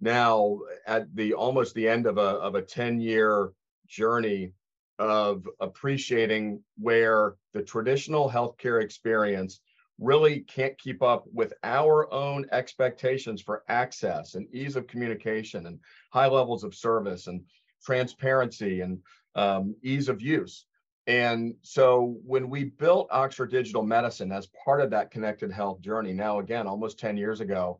now 0.01 0.59
at 0.87 1.13
the 1.15 1.33
almost 1.33 1.73
the 1.75 1.87
end 1.87 2.05
of 2.05 2.17
a 2.17 2.21
of 2.21 2.55
a 2.55 2.61
10 2.61 2.99
year 2.99 3.51
journey 3.87 4.53
of 4.97 5.47
appreciating 5.59 6.61
where 6.77 7.35
the 7.53 7.63
traditional 7.63 8.29
healthcare 8.29 8.83
experience 8.83 9.61
really 9.97 10.41
can't 10.41 10.77
keep 10.77 11.01
up 11.01 11.25
with 11.33 11.53
our 11.63 12.11
own 12.13 12.45
expectations 12.51 13.41
for 13.41 13.63
access 13.67 14.35
and 14.35 14.47
ease 14.53 14.75
of 14.75 14.87
communication 14.87 15.65
and 15.65 15.79
high 16.11 16.27
levels 16.27 16.63
of 16.63 16.73
service 16.75 17.27
and 17.27 17.41
transparency 17.83 18.81
and 18.81 18.99
um, 19.35 19.75
ease 19.83 20.09
of 20.09 20.21
use. 20.21 20.65
And 21.07 21.55
so 21.61 22.17
when 22.23 22.49
we 22.49 22.65
built 22.65 23.09
Ochsner 23.09 23.49
Digital 23.49 23.83
Medicine 23.83 24.31
as 24.31 24.47
part 24.63 24.79
of 24.79 24.91
that 24.91 25.11
connected 25.11 25.51
health 25.51 25.81
journey, 25.81 26.13
now 26.13 26.39
again, 26.39 26.67
almost 26.67 26.99
10 26.99 27.17
years 27.17 27.41
ago, 27.41 27.79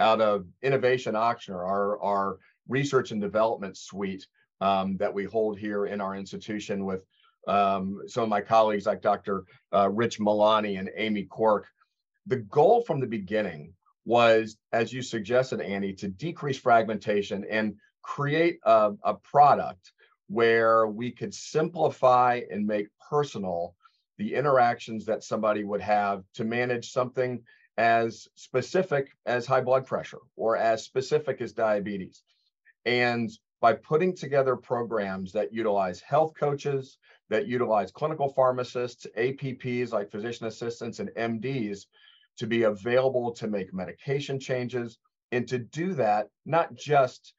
out 0.00 0.20
of 0.20 0.46
Innovation 0.62 1.14
Ochsner, 1.14 1.56
our, 1.56 2.00
our 2.02 2.38
research 2.68 3.10
and 3.10 3.20
development 3.20 3.76
suite 3.76 4.26
um, 4.60 4.96
that 4.96 5.12
we 5.12 5.24
hold 5.24 5.58
here 5.58 5.86
in 5.86 6.00
our 6.00 6.16
institution 6.16 6.84
with 6.84 7.04
um, 7.46 8.00
some 8.06 8.22
of 8.22 8.28
my 8.28 8.40
colleagues 8.40 8.86
like 8.86 9.02
Dr. 9.02 9.44
Uh, 9.72 9.90
Rich 9.90 10.18
Milani 10.18 10.78
and 10.78 10.90
Amy 10.96 11.24
Cork. 11.24 11.66
The 12.26 12.36
goal 12.36 12.82
from 12.82 13.00
the 13.00 13.06
beginning 13.06 13.74
was, 14.06 14.56
as 14.72 14.92
you 14.92 15.02
suggested, 15.02 15.60
Annie, 15.60 15.92
to 15.94 16.08
decrease 16.08 16.58
fragmentation 16.58 17.44
and 17.50 17.74
create 18.02 18.58
a, 18.64 18.92
a 19.02 19.14
product 19.14 19.92
where 20.28 20.86
we 20.86 21.10
could 21.10 21.34
simplify 21.34 22.40
and 22.50 22.66
make 22.66 22.88
personal 23.10 23.74
the 24.18 24.34
interactions 24.34 25.04
that 25.04 25.24
somebody 25.24 25.64
would 25.64 25.80
have 25.80 26.22
to 26.34 26.44
manage 26.44 26.92
something 26.92 27.42
as 27.76 28.28
specific 28.34 29.08
as 29.26 29.46
high 29.46 29.60
blood 29.60 29.86
pressure 29.86 30.20
or 30.36 30.56
as 30.56 30.84
specific 30.84 31.40
as 31.40 31.52
diabetes. 31.52 32.22
And 32.84 33.30
by 33.60 33.72
putting 33.72 34.14
together 34.14 34.56
programs 34.56 35.32
that 35.32 35.52
utilize 35.52 36.00
health 36.00 36.34
coaches, 36.38 36.98
that 37.30 37.46
utilize 37.46 37.90
clinical 37.90 38.28
pharmacists, 38.28 39.06
APPs 39.16 39.92
like 39.92 40.10
physician 40.10 40.46
assistants, 40.46 41.00
and 41.00 41.10
MDs 41.16 41.86
to 42.36 42.46
be 42.46 42.64
available 42.64 43.32
to 43.32 43.46
make 43.48 43.72
medication 43.72 44.38
changes 44.38 44.98
and 45.32 45.48
to 45.48 45.58
do 45.58 45.94
that 45.94 46.28
not 46.44 46.74
just 46.74 47.32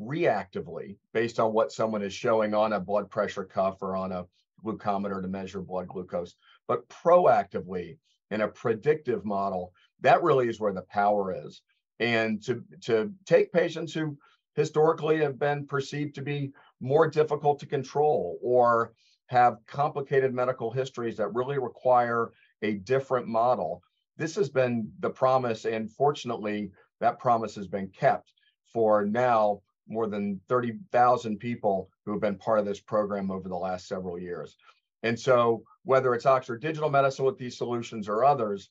reactively 0.00 0.96
based 1.12 1.38
on 1.38 1.52
what 1.52 1.72
someone 1.72 2.02
is 2.02 2.14
showing 2.14 2.54
on 2.54 2.72
a 2.72 2.80
blood 2.80 3.10
pressure 3.10 3.44
cuff 3.44 3.78
or 3.82 3.96
on 3.96 4.12
a 4.12 4.24
glucometer 4.64 5.20
to 5.20 5.28
measure 5.28 5.60
blood 5.60 5.88
glucose, 5.88 6.36
but 6.68 6.88
proactively 6.88 7.98
in 8.32 8.40
a 8.40 8.48
predictive 8.48 9.24
model. 9.24 9.72
That 10.00 10.22
really 10.22 10.48
is 10.48 10.58
where 10.58 10.72
the 10.72 10.82
power 10.82 11.46
is. 11.46 11.60
And 12.00 12.42
to, 12.44 12.64
to 12.82 13.12
take 13.26 13.52
patients 13.52 13.92
who 13.92 14.16
historically 14.54 15.18
have 15.18 15.38
been 15.38 15.66
perceived 15.66 16.14
to 16.14 16.22
be 16.22 16.52
more 16.80 17.08
difficult 17.08 17.60
to 17.60 17.66
control 17.66 18.38
or 18.42 18.94
have 19.26 19.58
complicated 19.66 20.34
medical 20.34 20.70
histories 20.70 21.16
that 21.18 21.34
really 21.34 21.58
require 21.58 22.32
a 22.62 22.74
different 22.74 23.28
model. 23.28 23.82
This 24.16 24.34
has 24.36 24.48
been 24.48 24.90
the 25.00 25.10
promise, 25.10 25.64
and 25.64 25.90
fortunately, 25.90 26.70
that 27.00 27.18
promise 27.18 27.54
has 27.54 27.68
been 27.68 27.88
kept 27.88 28.32
for 28.72 29.04
now 29.04 29.60
more 29.88 30.06
than 30.06 30.40
30,000 30.48 31.38
people 31.38 31.90
who 32.04 32.12
have 32.12 32.20
been 32.20 32.36
part 32.36 32.58
of 32.58 32.64
this 32.64 32.80
program 32.80 33.30
over 33.30 33.48
the 33.48 33.56
last 33.56 33.88
several 33.88 34.18
years. 34.18 34.56
And 35.02 35.18
so, 35.18 35.64
whether 35.84 36.14
it's 36.14 36.24
Ochsner 36.24 36.60
Digital 36.60 36.90
Medicine 36.90 37.24
with 37.24 37.38
these 37.38 37.56
solutions 37.56 38.08
or 38.08 38.24
others, 38.24 38.70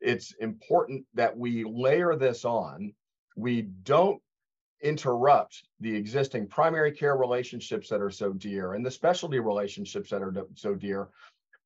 it's 0.00 0.32
important 0.40 1.04
that 1.14 1.36
we 1.36 1.64
layer 1.64 2.16
this 2.16 2.44
on. 2.44 2.92
We 3.36 3.62
don't 3.62 4.20
interrupt 4.82 5.62
the 5.80 5.94
existing 5.94 6.46
primary 6.46 6.92
care 6.92 7.16
relationships 7.16 7.88
that 7.88 8.00
are 8.00 8.10
so 8.10 8.32
dear 8.32 8.74
and 8.74 8.84
the 8.84 8.90
specialty 8.90 9.38
relationships 9.38 10.10
that 10.10 10.22
are 10.22 10.34
so 10.54 10.74
dear, 10.74 11.08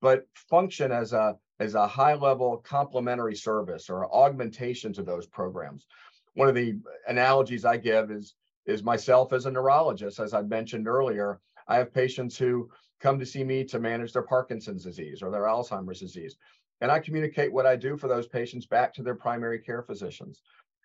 but 0.01 0.27
function 0.35 0.91
as 0.91 1.13
a 1.13 1.37
as 1.61 1.75
a 1.77 1.87
high 1.87 2.15
level 2.15 2.57
complementary 2.59 3.37
service 3.37 3.89
or 3.89 4.13
augmentation 4.13 4.93
to 4.93 5.03
those 5.03 5.27
programs. 5.27 5.87
One 6.35 6.49
of 6.49 6.57
the 6.57 6.81
analogies 7.07 7.65
I 7.65 7.77
give 7.77 8.11
is 8.11 8.35
is 8.67 8.83
myself 8.83 9.33
as 9.33 9.47
a 9.47 9.51
neurologist, 9.51 10.19
as 10.19 10.35
I 10.35 10.43
mentioned 10.43 10.89
earlier. 10.89 11.41
I 11.69 11.77
have 11.77 11.95
patients 11.95 12.37
who 12.37 12.71
come 13.01 13.19
to 13.19 13.27
see 13.27 13.45
me 13.45 13.65
to 13.65 13.79
manage 13.79 14.13
their 14.13 14.23
Parkinson's 14.23 14.85
disease 14.85 15.23
or 15.23 15.31
their 15.31 15.43
Alzheimer's 15.43 16.01
disease. 16.01 16.37
And 16.81 16.91
I 16.91 16.99
communicate 16.99 17.53
what 17.53 17.67
I 17.67 17.77
do 17.77 17.97
for 17.97 18.09
those 18.09 18.27
patients 18.27 18.67
back 18.67 18.93
to 18.95 19.03
their 19.03 19.15
primary 19.15 19.59
care 19.59 19.83
physicians 19.83 20.43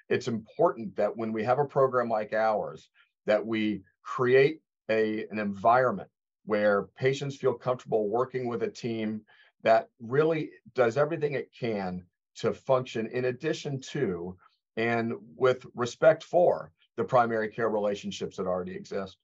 it's 0.10 0.28
important 0.28 0.96
that 0.96 1.16
when 1.16 1.32
we 1.32 1.44
have 1.44 1.60
a 1.60 1.66
program 1.66 2.10
like 2.10 2.34
ours, 2.34 2.90
that 3.26 3.46
we 3.46 3.84
create 4.02 4.62
a, 4.90 5.26
an 5.30 5.38
environment 5.38 6.10
where 6.46 6.84
patients 6.98 7.36
feel 7.36 7.54
comfortable 7.54 8.10
working 8.10 8.48
with 8.48 8.64
a 8.64 8.70
team 8.70 9.22
that 9.62 9.90
really 10.00 10.50
does 10.74 10.98
everything 10.98 11.34
it 11.34 11.52
can 11.58 12.04
to 12.36 12.54
function 12.54 13.08
in 13.08 13.26
addition 13.26 13.80
to 13.80 14.36
and 14.78 15.14
with 15.36 15.66
respect 15.76 16.24
for 16.24 16.72
the 16.96 17.04
primary 17.04 17.50
care 17.50 17.70
relationships 17.70 18.38
that 18.38 18.48
already 18.48 18.74
exist. 18.74 19.18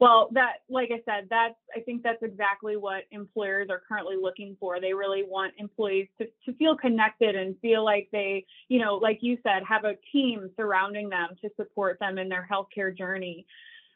Well, 0.00 0.30
that, 0.32 0.62
like 0.68 0.90
I 0.90 1.00
said, 1.04 1.28
that's, 1.30 1.54
I 1.76 1.80
think 1.80 2.02
that's 2.02 2.22
exactly 2.22 2.76
what 2.76 3.04
employers 3.12 3.68
are 3.70 3.82
currently 3.86 4.16
looking 4.20 4.56
for. 4.58 4.80
They 4.80 4.94
really 4.94 5.22
want 5.22 5.54
employees 5.58 6.08
to, 6.18 6.26
to 6.44 6.56
feel 6.56 6.76
connected 6.76 7.36
and 7.36 7.56
feel 7.60 7.84
like 7.84 8.08
they, 8.10 8.44
you 8.68 8.80
know, 8.80 8.96
like 8.96 9.18
you 9.20 9.38
said, 9.44 9.62
have 9.68 9.84
a 9.84 9.94
team 10.10 10.50
surrounding 10.56 11.08
them 11.08 11.28
to 11.40 11.50
support 11.56 11.98
them 12.00 12.18
in 12.18 12.28
their 12.28 12.48
healthcare 12.50 12.96
journey. 12.96 13.46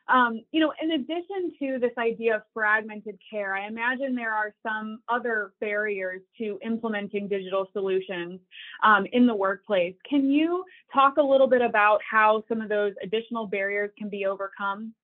Um, 0.08 0.42
you 0.52 0.60
know, 0.60 0.72
in 0.80 0.92
addition 0.92 1.52
to 1.58 1.78
this 1.80 1.90
idea 1.98 2.36
of 2.36 2.42
fragmented 2.54 3.18
care, 3.28 3.56
I 3.56 3.66
imagine 3.66 4.14
there 4.14 4.32
are 4.32 4.54
some 4.62 5.00
other 5.08 5.52
barriers 5.60 6.20
to 6.38 6.60
implementing 6.64 7.26
digital 7.26 7.68
solutions 7.72 8.38
um, 8.84 9.06
in 9.12 9.26
the 9.26 9.34
workplace. 9.34 9.96
Can 10.08 10.30
you 10.30 10.64
talk 10.94 11.16
a 11.16 11.22
little 11.22 11.48
bit 11.48 11.62
about 11.62 12.00
how 12.08 12.44
some 12.48 12.60
of 12.60 12.68
those 12.68 12.92
additional 13.02 13.48
barriers 13.48 13.90
can 13.98 14.08
be 14.08 14.26
overcome? 14.26 14.94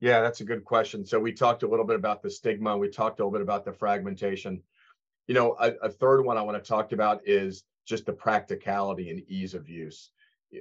Yeah, 0.00 0.22
that's 0.22 0.40
a 0.40 0.44
good 0.44 0.64
question. 0.64 1.04
So 1.04 1.20
we 1.20 1.32
talked 1.32 1.62
a 1.62 1.68
little 1.68 1.84
bit 1.84 1.96
about 1.96 2.22
the 2.22 2.30
stigma. 2.30 2.76
We 2.76 2.88
talked 2.88 3.20
a 3.20 3.22
little 3.22 3.32
bit 3.32 3.42
about 3.42 3.66
the 3.66 3.72
fragmentation. 3.72 4.62
You 5.26 5.34
know, 5.34 5.56
a, 5.60 5.72
a 5.82 5.88
third 5.90 6.22
one 6.22 6.38
I 6.38 6.42
want 6.42 6.62
to 6.62 6.66
talk 6.66 6.92
about 6.92 7.20
is 7.26 7.64
just 7.86 8.06
the 8.06 8.12
practicality 8.12 9.10
and 9.10 9.22
ease 9.28 9.54
of 9.54 9.68
use. 9.68 10.10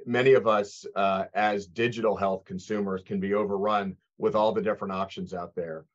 Many 0.05 0.33
of 0.33 0.45
us, 0.45 0.85
uh, 0.95 1.25
as 1.33 1.67
digital 1.67 2.15
health 2.15 2.43
consumers, 2.45 3.01
can 3.01 3.19
be 3.19 3.33
overrun 3.33 3.95
with 4.17 4.35
all 4.35 4.51
the 4.51 4.61
different 4.61 4.93
options 4.93 5.33
out 5.33 5.55
there. 5.55 5.85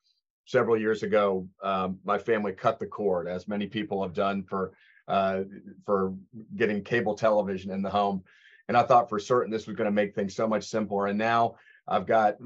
Several 0.47 0.79
years 0.79 1.03
ago, 1.03 1.47
um, 1.63 1.99
my 2.05 2.19
family 2.19 2.53
cut 2.53 2.79
the 2.79 2.87
cord, 2.87 3.29
as 3.29 3.47
many 3.47 3.67
people 3.67 4.03
have 4.03 4.15
done 4.15 4.43
for 4.43 4.73
uh, 5.07 5.43
for 5.85 6.15
getting 6.57 6.83
cable 6.83 7.15
television 7.15 7.71
in 7.71 7.83
the 7.83 7.91
home. 7.91 8.25
And 8.69 8.77
I 8.77 8.83
thought 8.83 9.11
for 9.11 9.19
certain 9.19 9.51
this 9.51 9.67
was 9.67 9.77
going 9.77 9.87
to 9.87 9.93
make 9.93 10.15
things 10.15 10.35
so 10.35 10.49
much 10.49 10.65
simpler. 10.65 11.07
And 11.07 11.19
now 11.19 11.57
I've 11.87 12.07
got 12.07 12.37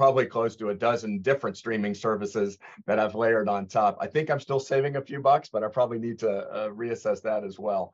probably 0.00 0.24
close 0.24 0.56
to 0.56 0.70
a 0.70 0.74
dozen 0.74 1.20
different 1.20 1.58
streaming 1.58 1.92
services 1.92 2.56
that 2.86 2.98
I've 2.98 3.14
layered 3.14 3.50
on 3.50 3.66
top. 3.66 3.98
I 4.00 4.06
think 4.06 4.30
I'm 4.30 4.40
still 4.40 4.58
saving 4.58 4.96
a 4.96 5.02
few 5.02 5.20
bucks, 5.20 5.50
but 5.50 5.62
I 5.62 5.68
probably 5.68 5.98
need 5.98 6.18
to 6.20 6.30
uh, 6.30 6.68
reassess 6.70 7.20
that 7.20 7.44
as 7.44 7.58
well. 7.58 7.92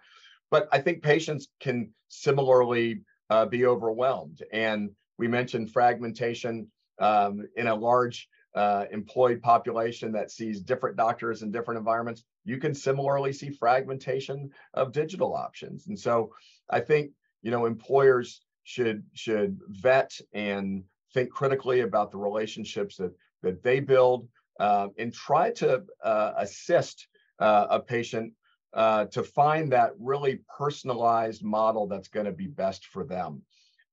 But 0.49 0.69
I 0.71 0.79
think 0.79 1.03
patients 1.03 1.49
can 1.59 1.91
similarly 2.07 3.01
uh, 3.29 3.47
be 3.47 3.67
overwhelmed. 3.67 4.45
And 4.53 4.91
we 5.19 5.27
mentioned 5.27 5.73
fragmentation 5.73 6.71
um, 7.01 7.45
in 7.57 7.67
a 7.67 7.75
large 7.75 8.29
uh, 8.55 8.85
employed 8.93 9.43
population 9.43 10.13
that 10.13 10.31
sees 10.31 10.61
different 10.61 10.97
doctors 10.97 11.43
in 11.43 11.51
different 11.51 11.79
environments. 11.79 12.23
You 12.45 12.59
can 12.59 12.73
similarly 12.73 13.33
see 13.33 13.51
fragmentation 13.51 14.51
of 14.75 14.93
digital 14.93 15.35
options. 15.35 15.89
And 15.89 15.99
so 15.99 16.31
I 16.71 16.79
think, 16.79 17.11
you 17.43 17.51
know, 17.51 17.67
employers 17.67 18.43
should 18.63 19.03
should 19.13 19.59
vet 19.71 20.13
and 20.33 20.85
think 21.17 21.31
critically 21.31 21.81
about 21.81 22.11
the 22.11 22.19
relationships 22.19 22.97
that 22.97 23.13
that 23.43 23.63
they 23.63 23.81
build 23.81 24.29
uh, 24.61 24.89
and 24.99 25.15
try 25.15 25.51
to 25.51 25.83
uh, 26.05 26.33
assist 26.37 27.09
uh, 27.39 27.67
a 27.71 27.81
patient 27.81 28.33
uh, 28.75 29.07
to 29.07 29.23
find 29.23 29.73
that 29.73 29.93
really 29.99 30.41
personalized 30.59 31.43
model 31.43 31.87
that's 31.87 32.09
going 32.09 32.27
to 32.27 32.33
be 32.33 32.47
best 32.47 32.87
for 32.87 33.03
them. 33.05 33.41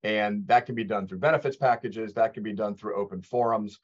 And 0.03 0.45
that 0.47 0.65
can 0.65 0.75
be 0.75 0.83
done 0.83 1.07
through 1.07 1.19
benefits 1.19 1.55
packages, 1.55 2.13
that 2.13 2.33
can 2.33 2.43
be 2.43 2.51
done 2.51 2.75
through 2.75 2.95
open 2.95 3.21
forums. 3.21 3.79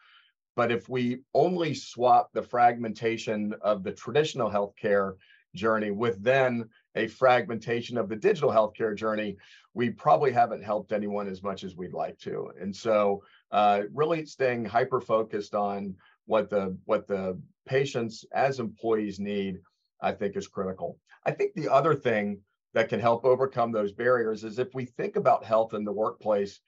But 0.58 0.70
if 0.72 0.90
we 0.90 1.22
only 1.34 1.74
swap 1.74 2.32
the 2.34 2.42
fragmentation 2.42 3.54
of 3.62 3.84
the 3.84 3.94
traditional 3.94 4.52
healthcare 4.52 5.14
journey 5.56 5.92
with 5.92 6.22
then 6.22 6.70
a 7.00 7.08
fragmentation 7.08 7.98
of 7.98 8.10
the 8.10 8.16
digital 8.16 8.52
healthcare 8.52 8.96
journey, 8.96 9.38
we 9.74 9.90
probably 9.90 10.32
haven't 10.32 10.64
helped 10.64 10.92
anyone 10.92 11.28
as 11.28 11.42
much 11.42 11.64
as 11.64 11.76
we'd 11.76 11.94
like 11.94 12.18
to. 12.20 12.52
And 12.60 12.76
so 12.76 13.24
uh, 13.52 13.84
really 13.94 14.26
staying 14.26 14.66
hyper 14.66 15.02
focused 15.02 15.56
on 15.56 15.96
what 16.26 16.50
the 16.50 16.78
what 16.86 17.08
the 17.08 17.40
patients 17.66 18.26
as 18.34 18.60
employees 18.60 19.20
need, 19.20 19.60
I 20.02 20.12
think 20.12 20.36
is 20.36 20.48
critical. 20.48 20.98
I 21.26 21.32
think 21.32 21.54
the 21.54 21.70
other 21.70 21.96
thing 21.96 22.40
that 22.74 22.90
can 22.90 23.00
help 23.00 23.26
overcome 23.26 23.72
those 23.72 23.92
barriers 23.92 24.44
is 24.44 24.60
if 24.60 24.74
we 24.74 24.86
think 24.86 25.16
about 25.16 25.44
health 25.44 25.74
in 25.74 25.84
the 25.84 25.92
workplace 25.92 26.60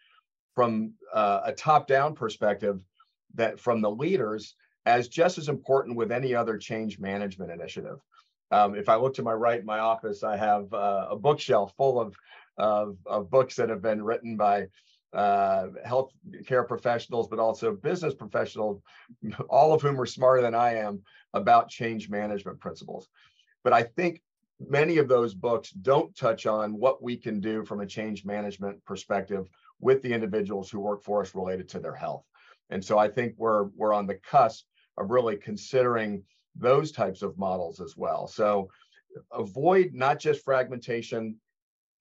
from 0.55 0.93
uh, 1.13 1.41
a 1.45 1.53
top-down 1.53 2.15
perspective, 2.15 2.83
that 3.35 3.59
from 3.59 3.81
the 3.81 3.89
leaders 3.89 4.55
as 4.85 5.07
just 5.07 5.37
as 5.37 5.47
important 5.47 5.95
with 5.95 6.11
any 6.11 6.33
other 6.33 6.57
change 6.57 6.99
management 6.99 7.51
initiative. 7.51 7.99
Um, 8.51 8.75
if 8.75 8.89
I 8.89 8.95
look 8.95 9.13
to 9.15 9.23
my 9.23 9.33
right 9.33 9.59
in 9.59 9.65
my 9.65 9.79
office, 9.79 10.23
I 10.23 10.35
have 10.37 10.73
uh, 10.73 11.07
a 11.11 11.15
bookshelf 11.15 11.73
full 11.77 11.99
of, 11.99 12.15
of, 12.57 12.97
of 13.05 13.29
books 13.29 13.55
that 13.55 13.69
have 13.69 13.81
been 13.81 14.03
written 14.03 14.35
by 14.35 14.67
uh, 15.13 15.67
health 15.83 16.11
care 16.45 16.63
professionals, 16.63 17.27
but 17.27 17.39
also 17.39 17.73
business 17.73 18.13
professionals, 18.13 18.81
all 19.49 19.73
of 19.73 19.81
whom 19.81 19.99
are 19.99 20.05
smarter 20.05 20.41
than 20.41 20.55
I 20.55 20.75
am 20.75 21.01
about 21.33 21.69
change 21.69 22.09
management 22.09 22.59
principles. 22.59 23.09
But 23.63 23.73
I 23.73 23.83
think 23.83 24.21
many 24.59 24.97
of 24.97 25.07
those 25.07 25.33
books 25.33 25.71
don't 25.71 26.15
touch 26.15 26.45
on 26.45 26.73
what 26.73 27.01
we 27.01 27.17
can 27.17 27.39
do 27.39 27.65
from 27.65 27.81
a 27.81 27.85
change 27.85 28.25
management 28.25 28.83
perspective 28.85 29.47
with 29.79 30.01
the 30.01 30.13
individuals 30.13 30.69
who 30.69 30.79
work 30.79 31.03
for 31.03 31.21
us 31.21 31.33
related 31.35 31.67
to 31.69 31.79
their 31.79 31.95
health. 31.95 32.23
And 32.69 32.83
so 32.83 32.97
I 32.97 33.07
think 33.07 33.33
we're 33.37 33.65
we're 33.75 33.93
on 33.93 34.07
the 34.07 34.15
cusp 34.15 34.65
of 34.97 35.09
really 35.09 35.35
considering 35.35 36.23
those 36.55 36.91
types 36.91 37.21
of 37.21 37.37
models 37.37 37.79
as 37.79 37.95
well. 37.97 38.27
So 38.27 38.69
avoid 39.31 39.91
not 39.93 40.19
just 40.19 40.43
fragmentation 40.43 41.35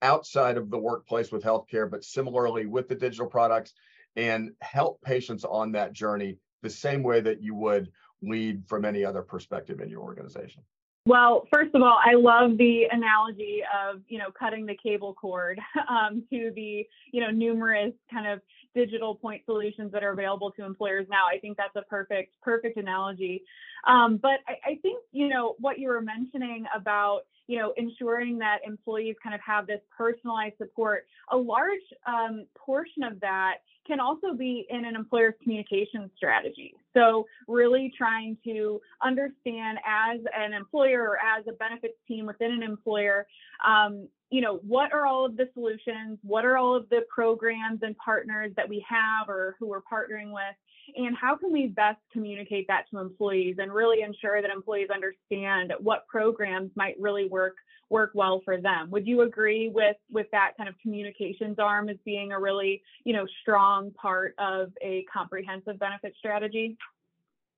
outside 0.02 0.56
of 0.56 0.70
the 0.70 0.78
workplace 0.78 1.30
with 1.30 1.42
healthcare, 1.42 1.90
but 1.90 2.04
similarly 2.04 2.66
with 2.66 2.88
the 2.88 2.94
digital 2.94 3.26
products 3.26 3.74
and 4.16 4.52
help 4.60 5.00
patients 5.02 5.44
on 5.44 5.72
that 5.72 5.92
journey 5.92 6.38
the 6.62 6.70
same 6.70 7.02
way 7.02 7.20
that 7.20 7.42
you 7.42 7.54
would 7.54 7.90
lead 8.22 8.62
from 8.66 8.84
any 8.84 9.04
other 9.04 9.22
perspective 9.22 9.80
in 9.80 9.88
your 9.88 10.02
organization. 10.02 10.62
Well, 11.10 11.48
first 11.52 11.74
of 11.74 11.82
all, 11.82 11.98
I 12.00 12.14
love 12.14 12.56
the 12.56 12.84
analogy 12.88 13.62
of 13.76 14.00
you 14.06 14.16
know 14.16 14.30
cutting 14.30 14.64
the 14.64 14.76
cable 14.80 15.12
cord 15.12 15.58
um, 15.88 16.22
to 16.30 16.52
the 16.54 16.86
you 17.10 17.20
know 17.20 17.32
numerous 17.32 17.92
kind 18.12 18.28
of 18.28 18.40
digital 18.76 19.16
point 19.16 19.42
solutions 19.44 19.90
that 19.90 20.04
are 20.04 20.12
available 20.12 20.52
to 20.52 20.64
employers 20.64 21.08
now. 21.10 21.24
I 21.28 21.40
think 21.40 21.56
that's 21.56 21.74
a 21.74 21.82
perfect 21.82 22.36
perfect 22.42 22.76
analogy. 22.76 23.42
Um, 23.88 24.18
but 24.22 24.38
I, 24.46 24.70
I 24.70 24.74
think 24.82 25.02
you 25.10 25.26
know 25.26 25.56
what 25.58 25.80
you 25.80 25.88
were 25.88 26.00
mentioning 26.00 26.66
about 26.72 27.22
you 27.48 27.58
know, 27.58 27.74
ensuring 27.76 28.38
that 28.38 28.58
employees 28.64 29.16
kind 29.20 29.34
of 29.34 29.40
have 29.44 29.66
this 29.66 29.80
personalized 29.98 30.54
support. 30.58 31.06
A 31.32 31.36
large 31.36 31.80
um, 32.06 32.46
portion 32.56 33.02
of 33.02 33.18
that 33.18 33.54
can 33.84 33.98
also 33.98 34.34
be 34.34 34.64
in 34.70 34.84
an 34.84 34.94
employer's 34.94 35.34
communication 35.42 36.08
strategy. 36.16 36.76
So, 36.94 37.26
really 37.46 37.92
trying 37.96 38.36
to 38.44 38.80
understand 39.02 39.78
as 39.86 40.20
an 40.36 40.52
employer 40.52 41.02
or 41.02 41.18
as 41.18 41.44
a 41.48 41.52
benefits 41.52 41.98
team 42.08 42.26
within 42.26 42.50
an 42.52 42.62
employer, 42.62 43.26
um, 43.64 44.08
you 44.30 44.40
know, 44.40 44.60
what 44.66 44.92
are 44.92 45.06
all 45.06 45.24
of 45.24 45.36
the 45.36 45.48
solutions? 45.54 46.18
What 46.22 46.44
are 46.44 46.56
all 46.56 46.76
of 46.76 46.88
the 46.88 47.00
programs 47.08 47.80
and 47.82 47.96
partners 47.96 48.52
that 48.56 48.68
we 48.68 48.84
have 48.88 49.28
or 49.28 49.56
who 49.58 49.68
we're 49.68 49.82
partnering 49.82 50.32
with? 50.32 50.56
and 50.96 51.16
how 51.16 51.36
can 51.36 51.52
we 51.52 51.66
best 51.68 52.00
communicate 52.12 52.66
that 52.68 52.84
to 52.90 52.98
employees 52.98 53.56
and 53.58 53.72
really 53.72 54.02
ensure 54.02 54.42
that 54.42 54.50
employees 54.50 54.88
understand 54.92 55.72
what 55.80 56.06
programs 56.08 56.70
might 56.74 56.98
really 56.98 57.28
work 57.28 57.56
work 57.90 58.12
well 58.14 58.40
for 58.44 58.60
them. 58.60 58.90
Would 58.90 59.06
you 59.06 59.22
agree 59.22 59.68
with 59.68 59.96
with 60.10 60.26
that 60.32 60.52
kind 60.56 60.68
of 60.68 60.74
communications 60.80 61.58
arm 61.58 61.88
as 61.88 61.96
being 62.04 62.32
a 62.32 62.40
really 62.40 62.82
you 63.04 63.12
know 63.12 63.26
strong 63.42 63.90
part 63.92 64.34
of 64.38 64.72
a 64.82 65.04
comprehensive 65.12 65.78
benefit 65.78 66.14
strategy? 66.18 66.76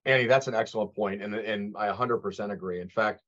Annie 0.04 0.26
that's 0.26 0.48
an 0.48 0.54
excellent 0.54 0.94
point 0.94 1.22
and, 1.22 1.34
and 1.34 1.76
i 1.76 1.88
100% 1.88 2.50
agree. 2.50 2.80
In 2.80 2.88
fact 2.88 3.22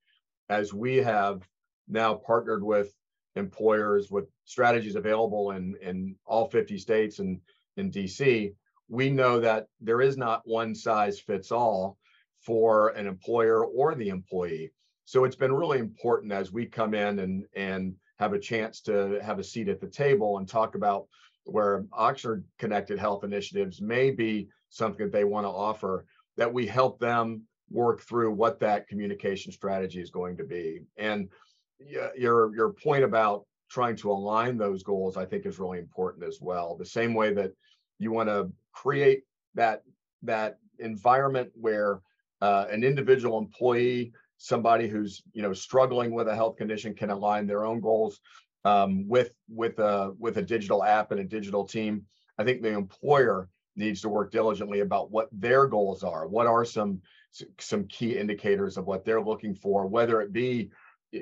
as 0.49 0.75
we 0.75 0.96
have 0.96 1.42
now 1.88 2.14
partnered 2.14 2.64
with 2.64 2.92
employers 3.37 4.11
with 4.11 4.26
strategies 4.44 4.96
available 4.96 5.52
in 5.52 5.76
in 5.82 6.16
all 6.25 6.49
50 6.49 6.78
states 6.78 7.19
and 7.19 7.40
in 7.76 7.90
dc 7.90 8.54
we 8.88 9.10
know 9.10 9.40
that 9.40 9.67
there 9.80 10.00
is 10.00 10.17
not 10.17 10.43
one 10.45 10.75
size 10.75 11.19
fits 11.19 11.50
all 11.50 11.99
for 12.40 12.88
an 12.90 13.06
employer 13.06 13.64
or 13.64 13.95
the 13.95 14.08
employee. 14.08 14.71
So 15.04 15.25
it's 15.25 15.36
been 15.36 15.52
really 15.52 15.78
important 15.78 16.32
as 16.32 16.52
we 16.52 16.67
come 16.67 16.95
in 16.95 17.19
and, 17.21 17.45
and 17.54 17.95
have 18.19 18.32
a 18.32 18.38
chance 18.38 18.80
to 18.82 19.21
have 19.23 19.38
a 19.38 19.45
seat 19.45 19.69
at 19.69 19.80
the 19.80 19.88
table 19.88 20.38
and 20.38 20.49
talk 20.49 20.75
about 20.75 21.06
where 21.45 21.84
Ochsner 21.93 22.43
Connected 22.58 22.99
Health 22.99 23.25
initiatives 23.25 23.80
may 23.80 24.10
be 24.10 24.49
something 24.71 25.06
that 25.06 25.12
they 25.12 25.25
want 25.25 25.45
to 25.45 25.50
offer, 25.50 26.06
that 26.36 26.52
we 26.52 26.67
help 26.67 26.99
them 26.99 27.43
work 27.71 28.00
through 28.00 28.32
what 28.32 28.60
that 28.60 28.88
communication 28.88 29.52
strategy 29.52 30.00
is 30.00 30.10
going 30.10 30.36
to 30.36 30.45
be. 30.45 30.80
And 30.97 31.28
your 32.17 32.54
your 32.54 32.73
point 32.73 33.04
about 33.04 33.45
trying 33.69 33.97
to 33.97 34.10
align 34.10 34.56
those 34.56 34.82
goals, 34.82 35.17
I 35.17 35.26
think, 35.26 35.47
is 35.47 35.58
really 35.58 35.78
important 35.78 36.25
as 36.25 36.38
well. 36.40 36.76
The 36.76 36.86
same 36.86 37.14
way 37.14 37.34
that 37.34 37.52
you 37.99 38.12
want 38.12 38.28
to 38.28 38.50
create 38.73 39.25
that 39.54 39.82
that 40.23 40.58
environment 40.78 41.50
where 41.54 42.00
uh, 42.40 42.67
an 42.71 42.84
individual 42.84 43.38
employee, 43.38 44.12
somebody 44.38 44.88
who's 44.88 45.23
you 45.32 45.42
know 45.42 45.52
struggling 45.52 46.12
with 46.12 46.28
a 46.28 46.34
health 46.34 46.56
condition, 46.56 46.94
can 46.94 47.10
align 47.10 47.47
their 47.47 47.64
own 47.64 47.80
goals 47.80 48.20
um, 48.64 49.08
with 49.08 49.34
with 49.49 49.78
a 49.78 50.14
with 50.18 50.38
a 50.38 50.42
digital 50.42 50.82
app 50.82 51.10
and 51.10 51.20
a 51.20 51.25
digital 51.25 51.64
team. 51.64 52.04
I 52.38 52.44
think 52.44 52.62
the 52.62 52.73
employer 52.73 53.49
needs 53.76 54.00
to 54.02 54.08
work 54.08 54.30
diligently 54.30 54.80
about 54.80 55.10
what 55.10 55.28
their 55.32 55.66
goals 55.66 56.02
are. 56.02 56.26
What 56.26 56.47
are 56.47 56.64
some 56.64 57.00
some 57.58 57.86
key 57.88 58.16
indicators 58.16 58.76
of 58.76 58.86
what 58.86 59.04
they're 59.04 59.23
looking 59.23 59.54
for, 59.54 59.86
whether 59.86 60.20
it 60.20 60.32
be 60.32 60.70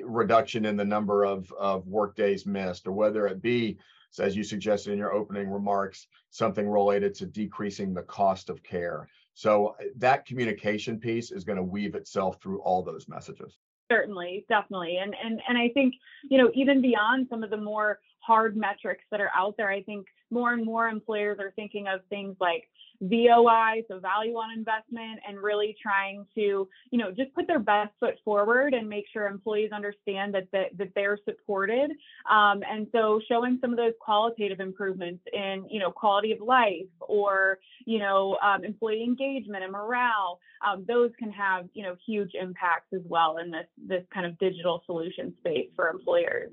reduction 0.03 0.65
in 0.65 0.75
the 0.75 0.85
number 0.85 1.23
of, 1.23 1.51
of 1.53 1.87
work 1.87 2.15
days 2.15 2.45
missed, 2.45 2.87
or 2.87 2.91
whether 2.91 3.27
it 3.27 3.41
be 3.41 3.77
as 4.19 4.35
you 4.35 4.43
suggested 4.43 4.91
in 4.91 4.99
your 4.99 5.13
opening 5.13 5.49
remarks, 5.49 6.07
something 6.29 6.67
related 6.69 7.15
to 7.15 7.25
decreasing 7.25 7.93
the 7.93 8.03
cost 8.03 8.49
of 8.49 8.61
care. 8.63 9.07
So 9.33 9.75
uh, 9.79 9.85
that 9.97 10.25
communication 10.25 10.99
piece 10.99 11.31
is 11.31 11.43
going 11.43 11.57
to 11.57 11.63
weave 11.63 11.95
itself 11.95 12.41
through 12.41 12.61
all 12.61 12.83
those 12.83 13.07
messages. 13.07 13.57
Certainly, 13.91 14.45
definitely. 14.49 14.97
And 14.97 15.13
and 15.23 15.41
and 15.47 15.57
I 15.57 15.69
think, 15.69 15.95
you 16.29 16.37
know, 16.37 16.51
even 16.53 16.81
beyond 16.81 17.27
some 17.29 17.43
of 17.43 17.49
the 17.49 17.57
more 17.57 17.99
hard 18.19 18.55
metrics 18.55 19.03
that 19.11 19.19
are 19.19 19.31
out 19.35 19.55
there, 19.57 19.69
I 19.69 19.83
think 19.83 20.07
more 20.33 20.53
and 20.53 20.65
more 20.65 20.87
employers 20.87 21.37
are 21.39 21.51
thinking 21.55 21.87
of 21.87 22.01
things 22.09 22.35
like 22.39 22.67
VOI, 23.01 23.83
so 23.87 23.99
value 23.99 24.35
on 24.35 24.57
investment, 24.57 25.19
and 25.27 25.37
really 25.37 25.75
trying 25.81 26.25
to, 26.35 26.67
you 26.91 26.97
know, 26.97 27.11
just 27.11 27.33
put 27.33 27.47
their 27.47 27.59
best 27.59 27.91
foot 27.99 28.15
forward 28.23 28.73
and 28.73 28.87
make 28.87 29.05
sure 29.11 29.27
employees 29.27 29.71
understand 29.71 30.33
that 30.33 30.47
that, 30.51 30.77
that 30.77 30.89
they're 30.95 31.19
supported. 31.25 31.91
Um, 32.29 32.61
and 32.69 32.87
so 32.91 33.19
showing 33.27 33.57
some 33.61 33.71
of 33.71 33.77
those 33.77 33.93
qualitative 33.99 34.59
improvements 34.59 35.23
in, 35.33 35.65
you 35.69 35.79
know, 35.79 35.91
quality 35.91 36.31
of 36.31 36.39
life 36.39 36.87
or, 37.01 37.59
you 37.85 37.99
know, 37.99 38.37
um, 38.41 38.63
employee 38.63 39.03
engagement 39.03 39.63
and 39.63 39.73
morale, 39.73 40.39
um, 40.65 40.85
those 40.87 41.11
can 41.19 41.31
have, 41.31 41.67
you 41.73 41.83
know, 41.83 41.95
huge 42.05 42.31
impacts 42.39 42.93
as 42.93 43.01
well 43.05 43.37
in 43.37 43.51
this 43.51 43.67
this 43.85 44.03
kind 44.13 44.25
of 44.25 44.37
digital 44.39 44.81
solution 44.85 45.33
space 45.39 45.67
for 45.75 45.89
employers. 45.89 46.51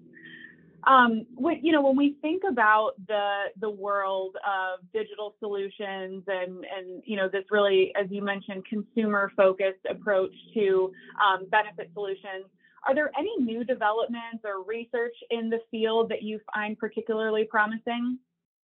Um, 0.86 1.26
when, 1.34 1.64
you 1.64 1.72
know, 1.72 1.82
when 1.82 1.96
we 1.96 2.16
think 2.22 2.42
about 2.48 2.92
the 3.06 3.46
the 3.60 3.70
world 3.70 4.36
of 4.46 4.80
digital 4.92 5.34
solutions 5.38 6.24
and 6.26 6.64
and 6.64 7.02
you 7.04 7.16
know 7.16 7.28
this 7.28 7.44
really, 7.50 7.92
as 8.00 8.06
you 8.10 8.22
mentioned, 8.22 8.64
consumer 8.66 9.30
focused 9.36 9.84
approach 9.88 10.32
to 10.54 10.92
um, 11.22 11.46
benefit 11.50 11.90
solutions, 11.92 12.46
are 12.86 12.94
there 12.94 13.10
any 13.18 13.36
new 13.38 13.64
developments 13.64 14.44
or 14.44 14.64
research 14.64 15.14
in 15.30 15.50
the 15.50 15.60
field 15.70 16.08
that 16.08 16.22
you 16.22 16.40
find 16.54 16.78
particularly 16.78 17.44
promising? 17.44 18.18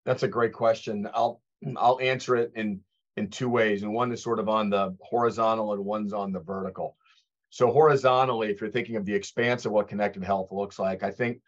That's 0.05 0.23
a 0.23 0.27
great 0.27 0.53
question. 0.53 1.07
I'll 1.13 1.41
I'll 1.75 1.99
answer 2.01 2.35
it 2.35 2.51
in 2.55 2.79
in 3.15 3.29
two 3.29 3.49
ways, 3.49 3.83
and 3.83 3.93
one 3.93 4.11
is 4.11 4.21
sort 4.21 4.39
of 4.39 4.49
on 4.49 4.69
the 4.69 4.95
horizontal, 5.01 5.73
and 5.73 5.85
one's 5.85 6.13
on 6.13 6.31
the 6.31 6.39
vertical. 6.39 6.97
So 7.49 7.71
horizontally, 7.71 8.49
if 8.49 8.59
you're 8.59 8.69
thinking 8.69 8.95
of 8.95 9.05
the 9.05 9.13
expanse 9.13 9.65
of 9.65 9.71
what 9.71 9.87
connected 9.87 10.23
health 10.23 10.51
looks 10.51 10.79
like, 10.79 11.01
I 11.03 11.11
think 11.11 11.41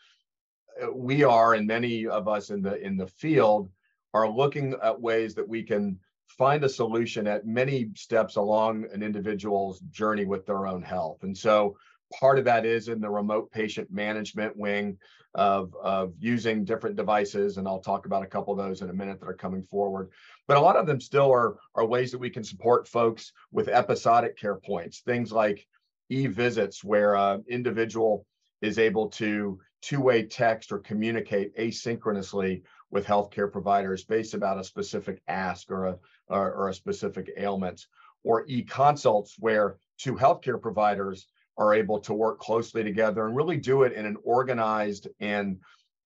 we 0.93 1.23
are, 1.23 1.53
and 1.53 1.67
many 1.67 2.07
of 2.07 2.27
us 2.27 2.49
in 2.49 2.61
the 2.61 2.75
in 2.85 2.97
the 2.97 3.07
field 3.07 3.69
are 4.13 4.29
looking 4.29 4.75
at 4.83 4.99
ways 4.99 5.35
that 5.35 5.47
we 5.47 5.63
can 5.63 5.99
find 6.27 6.63
a 6.63 6.69
solution 6.69 7.27
at 7.27 7.45
many 7.45 7.89
steps 7.95 8.35
along 8.35 8.85
an 8.93 9.03
individual's 9.03 9.79
journey 9.91 10.25
with 10.25 10.45
their 10.45 10.67
own 10.67 10.81
health. 10.81 11.23
And 11.23 11.37
so 11.37 11.75
part 12.17 12.39
of 12.39 12.45
that 12.45 12.65
is 12.65 12.87
in 12.87 13.01
the 13.01 13.09
remote 13.09 13.51
patient 13.51 13.91
management 13.91 14.55
wing 14.55 14.97
of, 15.35 15.75
of 15.81 16.13
using 16.19 16.65
different 16.65 16.95
devices. 16.95 17.57
And 17.57 17.67
I'll 17.67 17.81
talk 17.81 18.05
about 18.05 18.23
a 18.23 18.27
couple 18.27 18.53
of 18.53 18.65
those 18.65 18.81
in 18.81 18.89
a 18.89 18.93
minute 18.93 19.19
that 19.19 19.29
are 19.29 19.33
coming 19.33 19.63
forward. 19.63 20.09
But 20.47 20.57
a 20.57 20.61
lot 20.61 20.75
of 20.75 20.87
them 20.87 20.99
still 21.01 21.31
are, 21.31 21.57
are 21.75 21.85
ways 21.85 22.11
that 22.11 22.17
we 22.19 22.29
can 22.29 22.43
support 22.43 22.87
folks 22.87 23.31
with 23.51 23.67
episodic 23.67 24.37
care 24.37 24.55
points, 24.55 25.01
things 25.01 25.31
like 25.31 25.67
e-visits 26.09 26.83
where 26.83 27.15
an 27.15 27.43
individual 27.47 28.25
is 28.61 28.79
able 28.79 29.09
to 29.09 29.59
two-way 29.81 30.23
text 30.23 30.71
or 30.71 30.79
communicate 30.79 31.55
asynchronously 31.57 32.63
with 32.91 33.05
healthcare 33.05 33.51
providers 33.51 34.03
based 34.03 34.33
about 34.33 34.59
a 34.59 34.63
specific 34.63 35.21
ask 35.27 35.69
or 35.71 35.85
a 35.85 35.97
or, 36.27 36.53
or 36.53 36.69
a 36.69 36.73
specific 36.73 37.31
ailment, 37.37 37.87
or 38.23 38.45
e-consults 38.47 39.35
where 39.39 39.77
two 39.97 40.15
healthcare 40.15 40.61
providers 40.61 41.27
are 41.57 41.73
able 41.73 41.99
to 41.99 42.13
work 42.13 42.39
closely 42.39 42.83
together 42.83 43.25
and 43.25 43.35
really 43.35 43.57
do 43.57 43.83
it 43.83 43.93
in 43.93 44.05
an 44.05 44.17
organized 44.23 45.07
and 45.19 45.59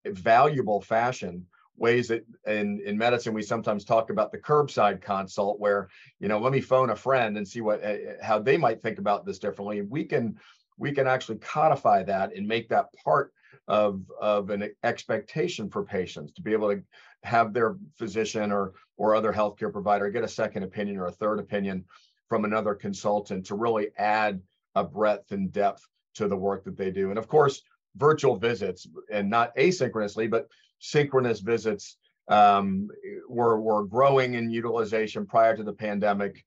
valuable 0.05 0.81
fashion. 0.81 1.45
Ways 1.75 2.09
that 2.09 2.23
in, 2.45 2.81
in 2.85 2.97
medicine 2.97 3.33
we 3.33 3.41
sometimes 3.41 3.83
talk 3.83 4.11
about 4.11 4.31
the 4.31 4.37
curbside 4.37 5.01
consult 5.01 5.59
where 5.59 5.89
you 6.19 6.27
know 6.27 6.39
let 6.39 6.51
me 6.51 6.61
phone 6.61 6.91
a 6.91 6.95
friend 6.95 7.35
and 7.35 7.47
see 7.47 7.61
what 7.61 7.83
uh, 7.83 7.95
how 8.21 8.37
they 8.37 8.57
might 8.57 8.81
think 8.81 8.99
about 8.99 9.25
this 9.25 9.39
differently. 9.39 9.81
We 9.81 10.05
can 10.05 10.37
we 10.77 10.91
can 10.91 11.07
actually 11.07 11.39
codify 11.39 12.03
that 12.03 12.35
and 12.35 12.47
make 12.47 12.69
that 12.69 12.87
part 13.03 13.33
of, 13.67 14.01
of 14.21 14.49
an 14.49 14.69
expectation 14.83 15.69
for 15.69 15.83
patients 15.83 16.33
to 16.33 16.41
be 16.41 16.53
able 16.53 16.69
to 16.69 16.81
have 17.23 17.53
their 17.53 17.77
physician 17.97 18.51
or, 18.51 18.73
or 18.97 19.15
other 19.15 19.33
healthcare 19.33 19.71
provider 19.71 20.09
get 20.09 20.23
a 20.23 20.27
second 20.27 20.63
opinion 20.63 20.97
or 20.97 21.07
a 21.07 21.11
third 21.11 21.39
opinion 21.39 21.85
from 22.29 22.45
another 22.45 22.73
consultant 22.73 23.45
to 23.45 23.55
really 23.55 23.87
add 23.97 24.41
a 24.75 24.83
breadth 24.83 25.31
and 25.31 25.51
depth 25.51 25.87
to 26.15 26.27
the 26.27 26.35
work 26.35 26.63
that 26.63 26.77
they 26.77 26.91
do. 26.91 27.09
And 27.09 27.19
of 27.19 27.27
course, 27.27 27.61
virtual 27.95 28.35
visits 28.35 28.87
and 29.11 29.29
not 29.29 29.55
asynchronously, 29.55 30.29
but 30.29 30.47
synchronous 30.79 31.39
visits 31.39 31.97
um, 32.27 32.89
were, 33.27 33.59
were 33.59 33.85
growing 33.85 34.33
in 34.35 34.49
utilization 34.49 35.25
prior 35.25 35.55
to 35.55 35.63
the 35.63 35.73
pandemic 35.73 36.43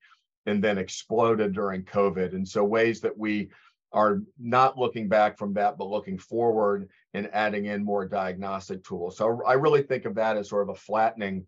and 0.46 0.62
then 0.62 0.78
exploded 0.78 1.52
during 1.52 1.82
COVID. 1.82 2.34
And 2.34 2.46
so 2.46 2.64
ways 2.64 3.00
that 3.00 3.16
we 3.16 3.50
are 3.92 4.20
not 4.38 4.78
looking 4.78 5.08
back 5.08 5.38
from 5.38 5.54
that, 5.54 5.78
but 5.78 5.88
looking 5.88 6.18
forward 6.18 6.88
and 7.14 7.30
adding 7.32 7.66
in 7.66 7.84
more 7.84 8.06
diagnostic 8.06 8.84
tools. 8.84 9.16
So 9.16 9.42
I 9.46 9.54
really 9.54 9.82
think 9.82 10.04
of 10.04 10.14
that 10.16 10.36
as 10.36 10.48
sort 10.48 10.68
of 10.68 10.70
a 10.70 10.78
flattening 10.78 11.46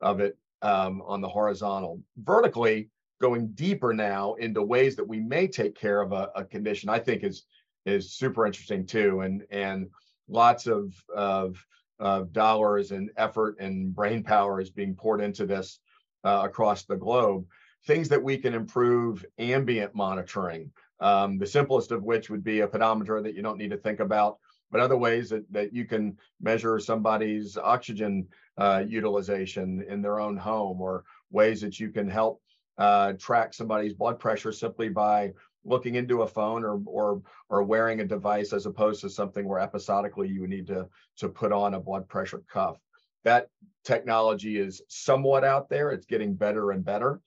of 0.00 0.20
it 0.20 0.36
um, 0.62 1.02
on 1.06 1.20
the 1.20 1.28
horizontal. 1.28 2.00
Vertically, 2.18 2.90
going 3.20 3.48
deeper 3.48 3.94
now 3.94 4.34
into 4.34 4.62
ways 4.62 4.96
that 4.96 5.08
we 5.08 5.20
may 5.20 5.46
take 5.46 5.74
care 5.74 6.00
of 6.00 6.12
a, 6.12 6.30
a 6.34 6.44
condition, 6.44 6.88
I 6.88 6.98
think 6.98 7.22
is 7.22 7.44
is 7.86 8.12
super 8.12 8.46
interesting 8.46 8.84
too, 8.84 9.20
and 9.20 9.44
and 9.50 9.88
lots 10.28 10.66
of 10.66 10.92
of 11.14 11.64
of 11.98 12.32
dollars 12.32 12.90
and 12.90 13.10
effort 13.16 13.56
and 13.58 13.94
brain 13.94 14.22
power 14.22 14.60
is 14.60 14.70
being 14.70 14.94
poured 14.94 15.20
into 15.20 15.46
this 15.46 15.80
uh, 16.24 16.42
across 16.44 16.84
the 16.84 16.96
globe. 16.96 17.46
Things 17.86 18.08
that 18.08 18.22
we 18.22 18.36
can 18.36 18.52
improve 18.52 19.24
ambient 19.38 19.94
monitoring. 19.94 20.72
Um, 21.00 21.38
the 21.38 21.46
simplest 21.46 21.92
of 21.92 22.02
which 22.02 22.30
would 22.30 22.42
be 22.42 22.60
a 22.60 22.68
pedometer 22.68 23.20
that 23.20 23.34
you 23.34 23.42
don't 23.42 23.58
need 23.58 23.70
to 23.70 23.76
think 23.76 24.00
about, 24.00 24.38
but 24.70 24.80
other 24.80 24.96
ways 24.96 25.30
that, 25.30 25.50
that 25.52 25.72
you 25.74 25.84
can 25.84 26.16
measure 26.40 26.78
somebody's 26.78 27.56
oxygen 27.56 28.26
uh, 28.56 28.82
utilization 28.86 29.84
in 29.88 30.00
their 30.00 30.18
own 30.20 30.36
home, 30.36 30.80
or 30.80 31.04
ways 31.30 31.60
that 31.60 31.78
you 31.78 31.90
can 31.90 32.08
help 32.08 32.40
uh, 32.78 33.12
track 33.14 33.52
somebody's 33.52 33.94
blood 33.94 34.18
pressure 34.18 34.52
simply 34.52 34.88
by 34.88 35.32
looking 35.64 35.96
into 35.96 36.22
a 36.22 36.26
phone 36.26 36.64
or 36.64 36.80
or 36.86 37.20
or 37.48 37.62
wearing 37.62 38.00
a 38.00 38.04
device 38.06 38.52
as 38.52 38.66
opposed 38.66 39.00
to 39.00 39.10
something 39.10 39.46
where 39.46 39.58
episodically 39.58 40.28
you 40.28 40.46
need 40.46 40.66
to 40.66 40.88
to 41.16 41.28
put 41.28 41.52
on 41.52 41.74
a 41.74 41.80
blood 41.80 42.08
pressure 42.08 42.42
cuff. 42.48 42.76
That 43.24 43.48
technology 43.84 44.58
is 44.58 44.82
somewhat 44.88 45.44
out 45.44 45.68
there. 45.68 45.90
It's 45.90 46.06
getting 46.06 46.34
better 46.34 46.70
and 46.70 46.84
better. 46.84 47.20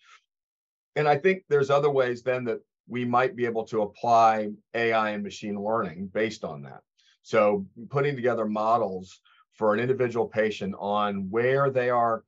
And 0.95 1.07
I 1.07 1.17
think 1.17 1.43
there's 1.49 1.69
other 1.69 1.89
ways 1.89 2.23
then 2.23 2.45
that 2.45 2.61
we 2.89 3.05
might 3.05 3.35
be 3.35 3.45
able 3.45 3.63
to 3.65 3.83
apply 3.83 4.49
AI 4.73 5.11
and 5.11 5.23
machine 5.23 5.61
learning 5.61 6.09
based 6.13 6.43
on 6.43 6.63
that. 6.63 6.81
So 7.21 7.65
putting 7.89 8.15
together 8.15 8.45
models 8.45 9.21
for 9.53 9.73
an 9.73 9.79
individual 9.79 10.27
patient 10.27 10.73
on 10.79 11.29
where 11.29 11.69
they 11.69 11.89
are 11.89 12.23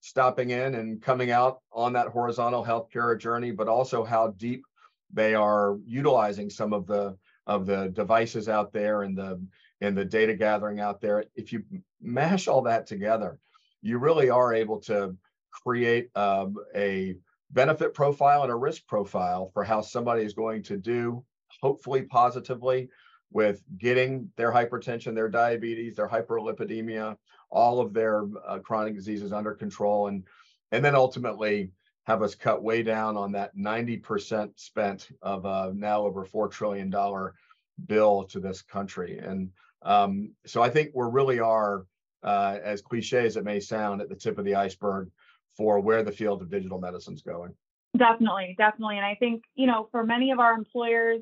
stopping 0.00 0.50
in 0.50 0.74
and 0.74 1.00
coming 1.00 1.30
out 1.30 1.60
on 1.72 1.92
that 1.92 2.08
horizontal 2.08 2.64
healthcare 2.64 3.18
journey, 3.18 3.52
but 3.52 3.68
also 3.68 4.02
how 4.02 4.28
deep 4.38 4.64
they 5.12 5.34
are 5.34 5.78
utilizing 5.86 6.50
some 6.50 6.72
of 6.72 6.86
the 6.86 7.16
of 7.46 7.66
the 7.66 7.88
devices 7.88 8.48
out 8.48 8.72
there 8.72 9.02
and 9.02 9.16
the 9.16 9.40
and 9.80 9.96
the 9.96 10.04
data 10.04 10.34
gathering 10.34 10.80
out 10.80 11.00
there. 11.00 11.24
If 11.34 11.52
you 11.52 11.64
mash 12.00 12.48
all 12.48 12.62
that 12.62 12.86
together, 12.86 13.38
you 13.82 13.98
really 13.98 14.30
are 14.30 14.54
able 14.54 14.80
to 14.82 15.16
create 15.50 16.10
um, 16.16 16.56
a 16.74 17.16
benefit 17.52 17.94
profile 17.94 18.42
and 18.42 18.52
a 18.52 18.56
risk 18.56 18.86
profile 18.86 19.50
for 19.52 19.64
how 19.64 19.80
somebody 19.80 20.24
is 20.24 20.34
going 20.34 20.62
to 20.64 20.76
do, 20.76 21.24
hopefully 21.60 22.02
positively, 22.02 22.88
with 23.32 23.62
getting 23.78 24.30
their 24.36 24.52
hypertension, 24.52 25.14
their 25.14 25.28
diabetes, 25.28 25.96
their 25.96 26.08
hyperlipidemia, 26.08 27.16
all 27.50 27.80
of 27.80 27.92
their 27.92 28.24
uh, 28.46 28.58
chronic 28.58 28.94
diseases 28.94 29.32
under 29.32 29.54
control, 29.54 30.08
and 30.08 30.24
and 30.72 30.84
then 30.84 30.94
ultimately 30.94 31.70
have 32.04 32.22
us 32.22 32.34
cut 32.34 32.62
way 32.62 32.82
down 32.82 33.16
on 33.16 33.32
that 33.32 33.56
90% 33.56 34.50
spent 34.58 35.08
of 35.22 35.44
a 35.44 35.72
now 35.74 36.02
over 36.02 36.24
$4 36.24 36.50
trillion 36.50 36.92
bill 37.86 38.24
to 38.24 38.40
this 38.40 38.62
country. 38.62 39.18
And 39.18 39.50
um, 39.82 40.32
so 40.46 40.62
I 40.62 40.70
think 40.70 40.90
we 40.94 41.06
really 41.08 41.40
are, 41.40 41.86
uh, 42.22 42.58
as 42.62 42.82
cliche 42.82 43.26
as 43.26 43.36
it 43.36 43.44
may 43.44 43.60
sound, 43.60 44.00
at 44.00 44.08
the 44.08 44.16
tip 44.16 44.38
of 44.38 44.44
the 44.44 44.54
iceberg 44.54 45.10
for 45.56 45.80
where 45.80 46.02
the 46.02 46.12
field 46.12 46.42
of 46.42 46.50
digital 46.50 46.80
medicine 46.80 47.14
is 47.14 47.22
going. 47.22 47.54
Definitely, 47.96 48.54
definitely. 48.56 48.96
And 48.96 49.06
I 49.06 49.16
think, 49.16 49.42
you 49.54 49.66
know, 49.66 49.88
for 49.90 50.04
many 50.04 50.30
of 50.30 50.38
our 50.38 50.52
employers, 50.54 51.20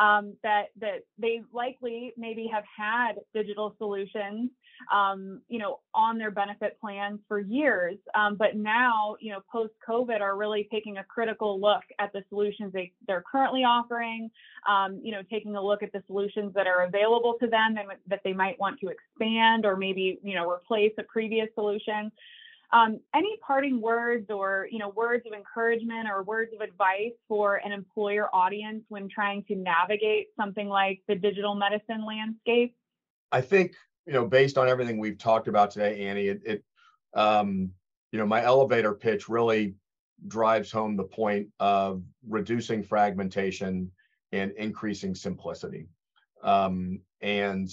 um, 0.00 0.34
that 0.42 0.66
that 0.80 1.04
they 1.18 1.42
likely 1.52 2.12
maybe 2.16 2.48
have 2.52 2.64
had 2.76 3.14
digital 3.32 3.74
solutions 3.78 4.50
um, 4.92 5.40
you 5.48 5.58
know, 5.58 5.80
on 5.94 6.18
their 6.18 6.30
benefit 6.30 6.78
plans 6.80 7.20
for 7.28 7.40
years. 7.40 7.96
Um, 8.14 8.36
but 8.36 8.56
now, 8.56 9.16
you 9.20 9.32
know, 9.32 9.40
post 9.50 9.72
COVID, 9.88 10.20
are 10.20 10.36
really 10.36 10.68
taking 10.70 10.98
a 10.98 11.04
critical 11.04 11.60
look 11.60 11.82
at 11.98 12.12
the 12.12 12.22
solutions 12.28 12.72
they, 12.72 12.92
they're 13.06 13.24
currently 13.30 13.60
offering. 13.60 14.30
Um, 14.68 15.00
you 15.02 15.12
know, 15.12 15.22
taking 15.30 15.56
a 15.56 15.62
look 15.62 15.82
at 15.82 15.92
the 15.92 16.02
solutions 16.06 16.52
that 16.54 16.66
are 16.66 16.84
available 16.84 17.36
to 17.40 17.46
them 17.46 17.76
and 17.78 17.88
that 18.06 18.20
they 18.24 18.32
might 18.32 18.58
want 18.58 18.80
to 18.80 18.88
expand 18.88 19.64
or 19.66 19.76
maybe, 19.76 20.18
you 20.22 20.34
know, 20.34 20.48
replace 20.48 20.92
a 20.98 21.02
previous 21.04 21.48
solution. 21.54 22.10
Um, 22.72 23.00
any 23.14 23.36
parting 23.46 23.80
words 23.80 24.30
or 24.30 24.66
you 24.70 24.78
know 24.78 24.88
words 24.90 25.24
of 25.26 25.32
encouragement 25.32 26.08
or 26.08 26.22
words 26.22 26.52
of 26.54 26.60
advice 26.60 27.12
for 27.28 27.56
an 27.56 27.72
employer 27.72 28.28
audience 28.34 28.82
when 28.88 29.08
trying 29.08 29.44
to 29.44 29.54
navigate 29.54 30.28
something 30.36 30.68
like 30.68 31.00
the 31.06 31.14
digital 31.14 31.54
medicine 31.54 32.04
landscape? 32.06 32.74
I 33.30 33.40
think 33.40 33.74
you 34.06 34.12
know, 34.12 34.26
based 34.26 34.58
on 34.58 34.68
everything 34.68 34.98
we've 34.98 35.18
talked 35.18 35.48
about 35.48 35.70
today, 35.70 36.06
Annie, 36.06 36.26
it, 36.26 36.42
it 36.44 36.64
um, 37.14 37.70
you 38.12 38.18
know, 38.18 38.26
my 38.26 38.42
elevator 38.42 38.92
pitch 38.92 39.28
really 39.28 39.74
drives 40.28 40.70
home 40.70 40.96
the 40.96 41.04
point 41.04 41.48
of 41.58 42.02
reducing 42.28 42.82
fragmentation 42.82 43.90
and 44.32 44.52
increasing 44.52 45.14
simplicity. 45.14 45.88
Um, 46.42 47.00
and 47.20 47.70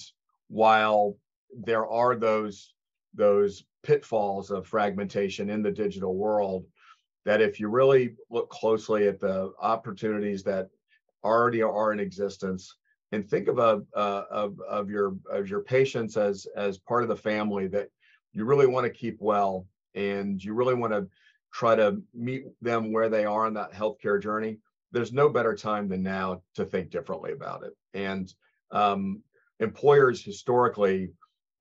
while 0.47 1.17
there 1.53 1.85
are 1.87 2.15
those 2.15 2.73
those 3.13 3.63
pitfalls 3.83 4.51
of 4.51 4.67
fragmentation 4.67 5.49
in 5.49 5.61
the 5.61 5.71
digital 5.71 6.15
world, 6.15 6.65
that 7.25 7.41
if 7.41 7.59
you 7.59 7.67
really 7.69 8.15
look 8.29 8.49
closely 8.49 9.07
at 9.07 9.19
the 9.19 9.53
opportunities 9.61 10.43
that 10.43 10.69
already 11.23 11.61
are 11.61 11.91
in 11.91 11.99
existence 11.99 12.75
and 13.11 13.27
think 13.27 13.47
of 13.47 13.59
a 13.59 13.81
uh, 13.95 14.23
of 14.31 14.59
of 14.61 14.89
your 14.89 15.15
of 15.29 15.47
your 15.49 15.61
patients 15.61 16.17
as 16.17 16.47
as 16.55 16.77
part 16.77 17.03
of 17.03 17.09
the 17.09 17.15
family 17.15 17.67
that 17.67 17.89
you 18.33 18.45
really 18.45 18.65
want 18.65 18.85
to 18.85 18.89
keep 18.89 19.17
well 19.19 19.67
and 19.93 20.43
you 20.43 20.53
really 20.53 20.73
want 20.73 20.93
to 20.93 21.07
try 21.53 21.75
to 21.75 22.01
meet 22.13 22.45
them 22.61 22.91
where 22.91 23.09
they 23.09 23.25
are 23.25 23.45
in 23.45 23.53
that 23.53 23.73
healthcare 23.73 24.21
journey 24.21 24.57
there's 24.91 25.13
no 25.13 25.29
better 25.29 25.55
time 25.55 25.87
than 25.87 26.03
now 26.03 26.41
to 26.55 26.65
think 26.65 26.89
differently 26.89 27.31
about 27.31 27.63
it. 27.63 27.73
And 27.93 28.31
um, 28.71 29.21
employers 29.59 30.23
historically 30.23 31.11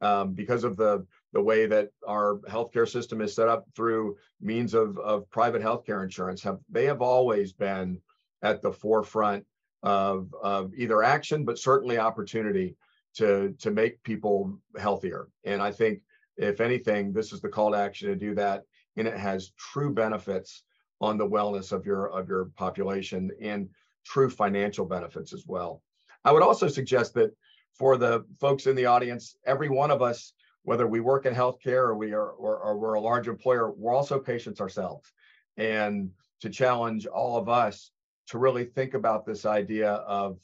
um, 0.01 0.33
because 0.33 0.65
of 0.65 0.77
the 0.77 1.07
the 1.33 1.43
way 1.43 1.67
that 1.67 1.91
our 2.07 2.39
healthcare 2.49 2.89
system 2.89 3.21
is 3.21 3.35
set 3.35 3.49
up 3.49 3.67
through 3.75 4.17
means 4.41 4.75
of, 4.75 4.99
of 4.99 5.31
private 5.31 5.63
healthcare 5.63 6.03
insurance 6.03 6.43
have 6.43 6.59
they 6.69 6.85
have 6.87 7.03
always 7.03 7.53
been 7.53 7.99
at 8.43 8.63
the 8.63 8.73
forefront 8.73 9.45
of, 9.83 10.35
of 10.43 10.73
either 10.75 11.03
action, 11.03 11.45
but 11.45 11.59
certainly 11.59 11.99
opportunity 11.99 12.77
to, 13.15 13.55
to 13.59 13.71
make 13.71 14.03
people 14.03 14.59
healthier. 14.79 15.29
And 15.45 15.63
I 15.63 15.73
think, 15.73 16.01
if 16.37 16.61
anything, 16.61 17.13
this 17.13 17.33
is 17.33 17.41
the 17.41 17.49
call 17.49 17.73
to 17.73 17.77
action 17.77 18.09
to 18.09 18.17
do 18.17 18.35
that. 18.35 18.63
And 18.97 19.07
it 19.07 19.17
has 19.17 19.53
true 19.59 19.93
benefits 19.93 20.63
on 21.01 21.17
the 21.17 21.29
wellness 21.29 21.73
of 21.73 21.87
your, 21.87 22.11
of 22.11 22.29
your 22.29 22.47
population 22.57 23.31
and 23.41 23.69
true 24.05 24.31
financial 24.31 24.85
benefits 24.85 25.33
as 25.33 25.45
well. 25.47 25.83
I 26.25 26.33
would 26.33 26.43
also 26.43 26.69
suggest 26.69 27.15
that 27.15 27.35
for 27.75 27.97
the 27.97 28.25
folks 28.39 28.67
in 28.67 28.77
the 28.77 28.87
audience, 28.87 29.37
every 29.47 29.69
one 29.69 29.91
of 29.91 30.03
us, 30.03 30.35
whether 30.65 30.87
we 30.87 31.01
work 31.01 31.27
in 31.27 31.35
healthcare 31.35 31.89
or 31.89 31.97
we 31.97 32.13
are 32.13 32.31
or, 32.31 32.59
or, 32.59 32.79
we're 32.79 32.95
a 32.95 33.01
large 33.01 33.29
employer, 33.29 33.71
we're 33.73 33.95
also 33.95 34.19
patients 34.19 34.61
ourselves. 34.61 35.13
And 35.57 36.11
to 36.41 36.51
challenge 36.51 37.07
all 37.07 37.37
of 37.37 37.49
us 37.49 37.91
to 38.29 38.39
really 38.39 38.65
think 38.65 38.95
about 38.95 39.27
this 39.27 39.47
idea 39.47 39.93
of 39.93 40.39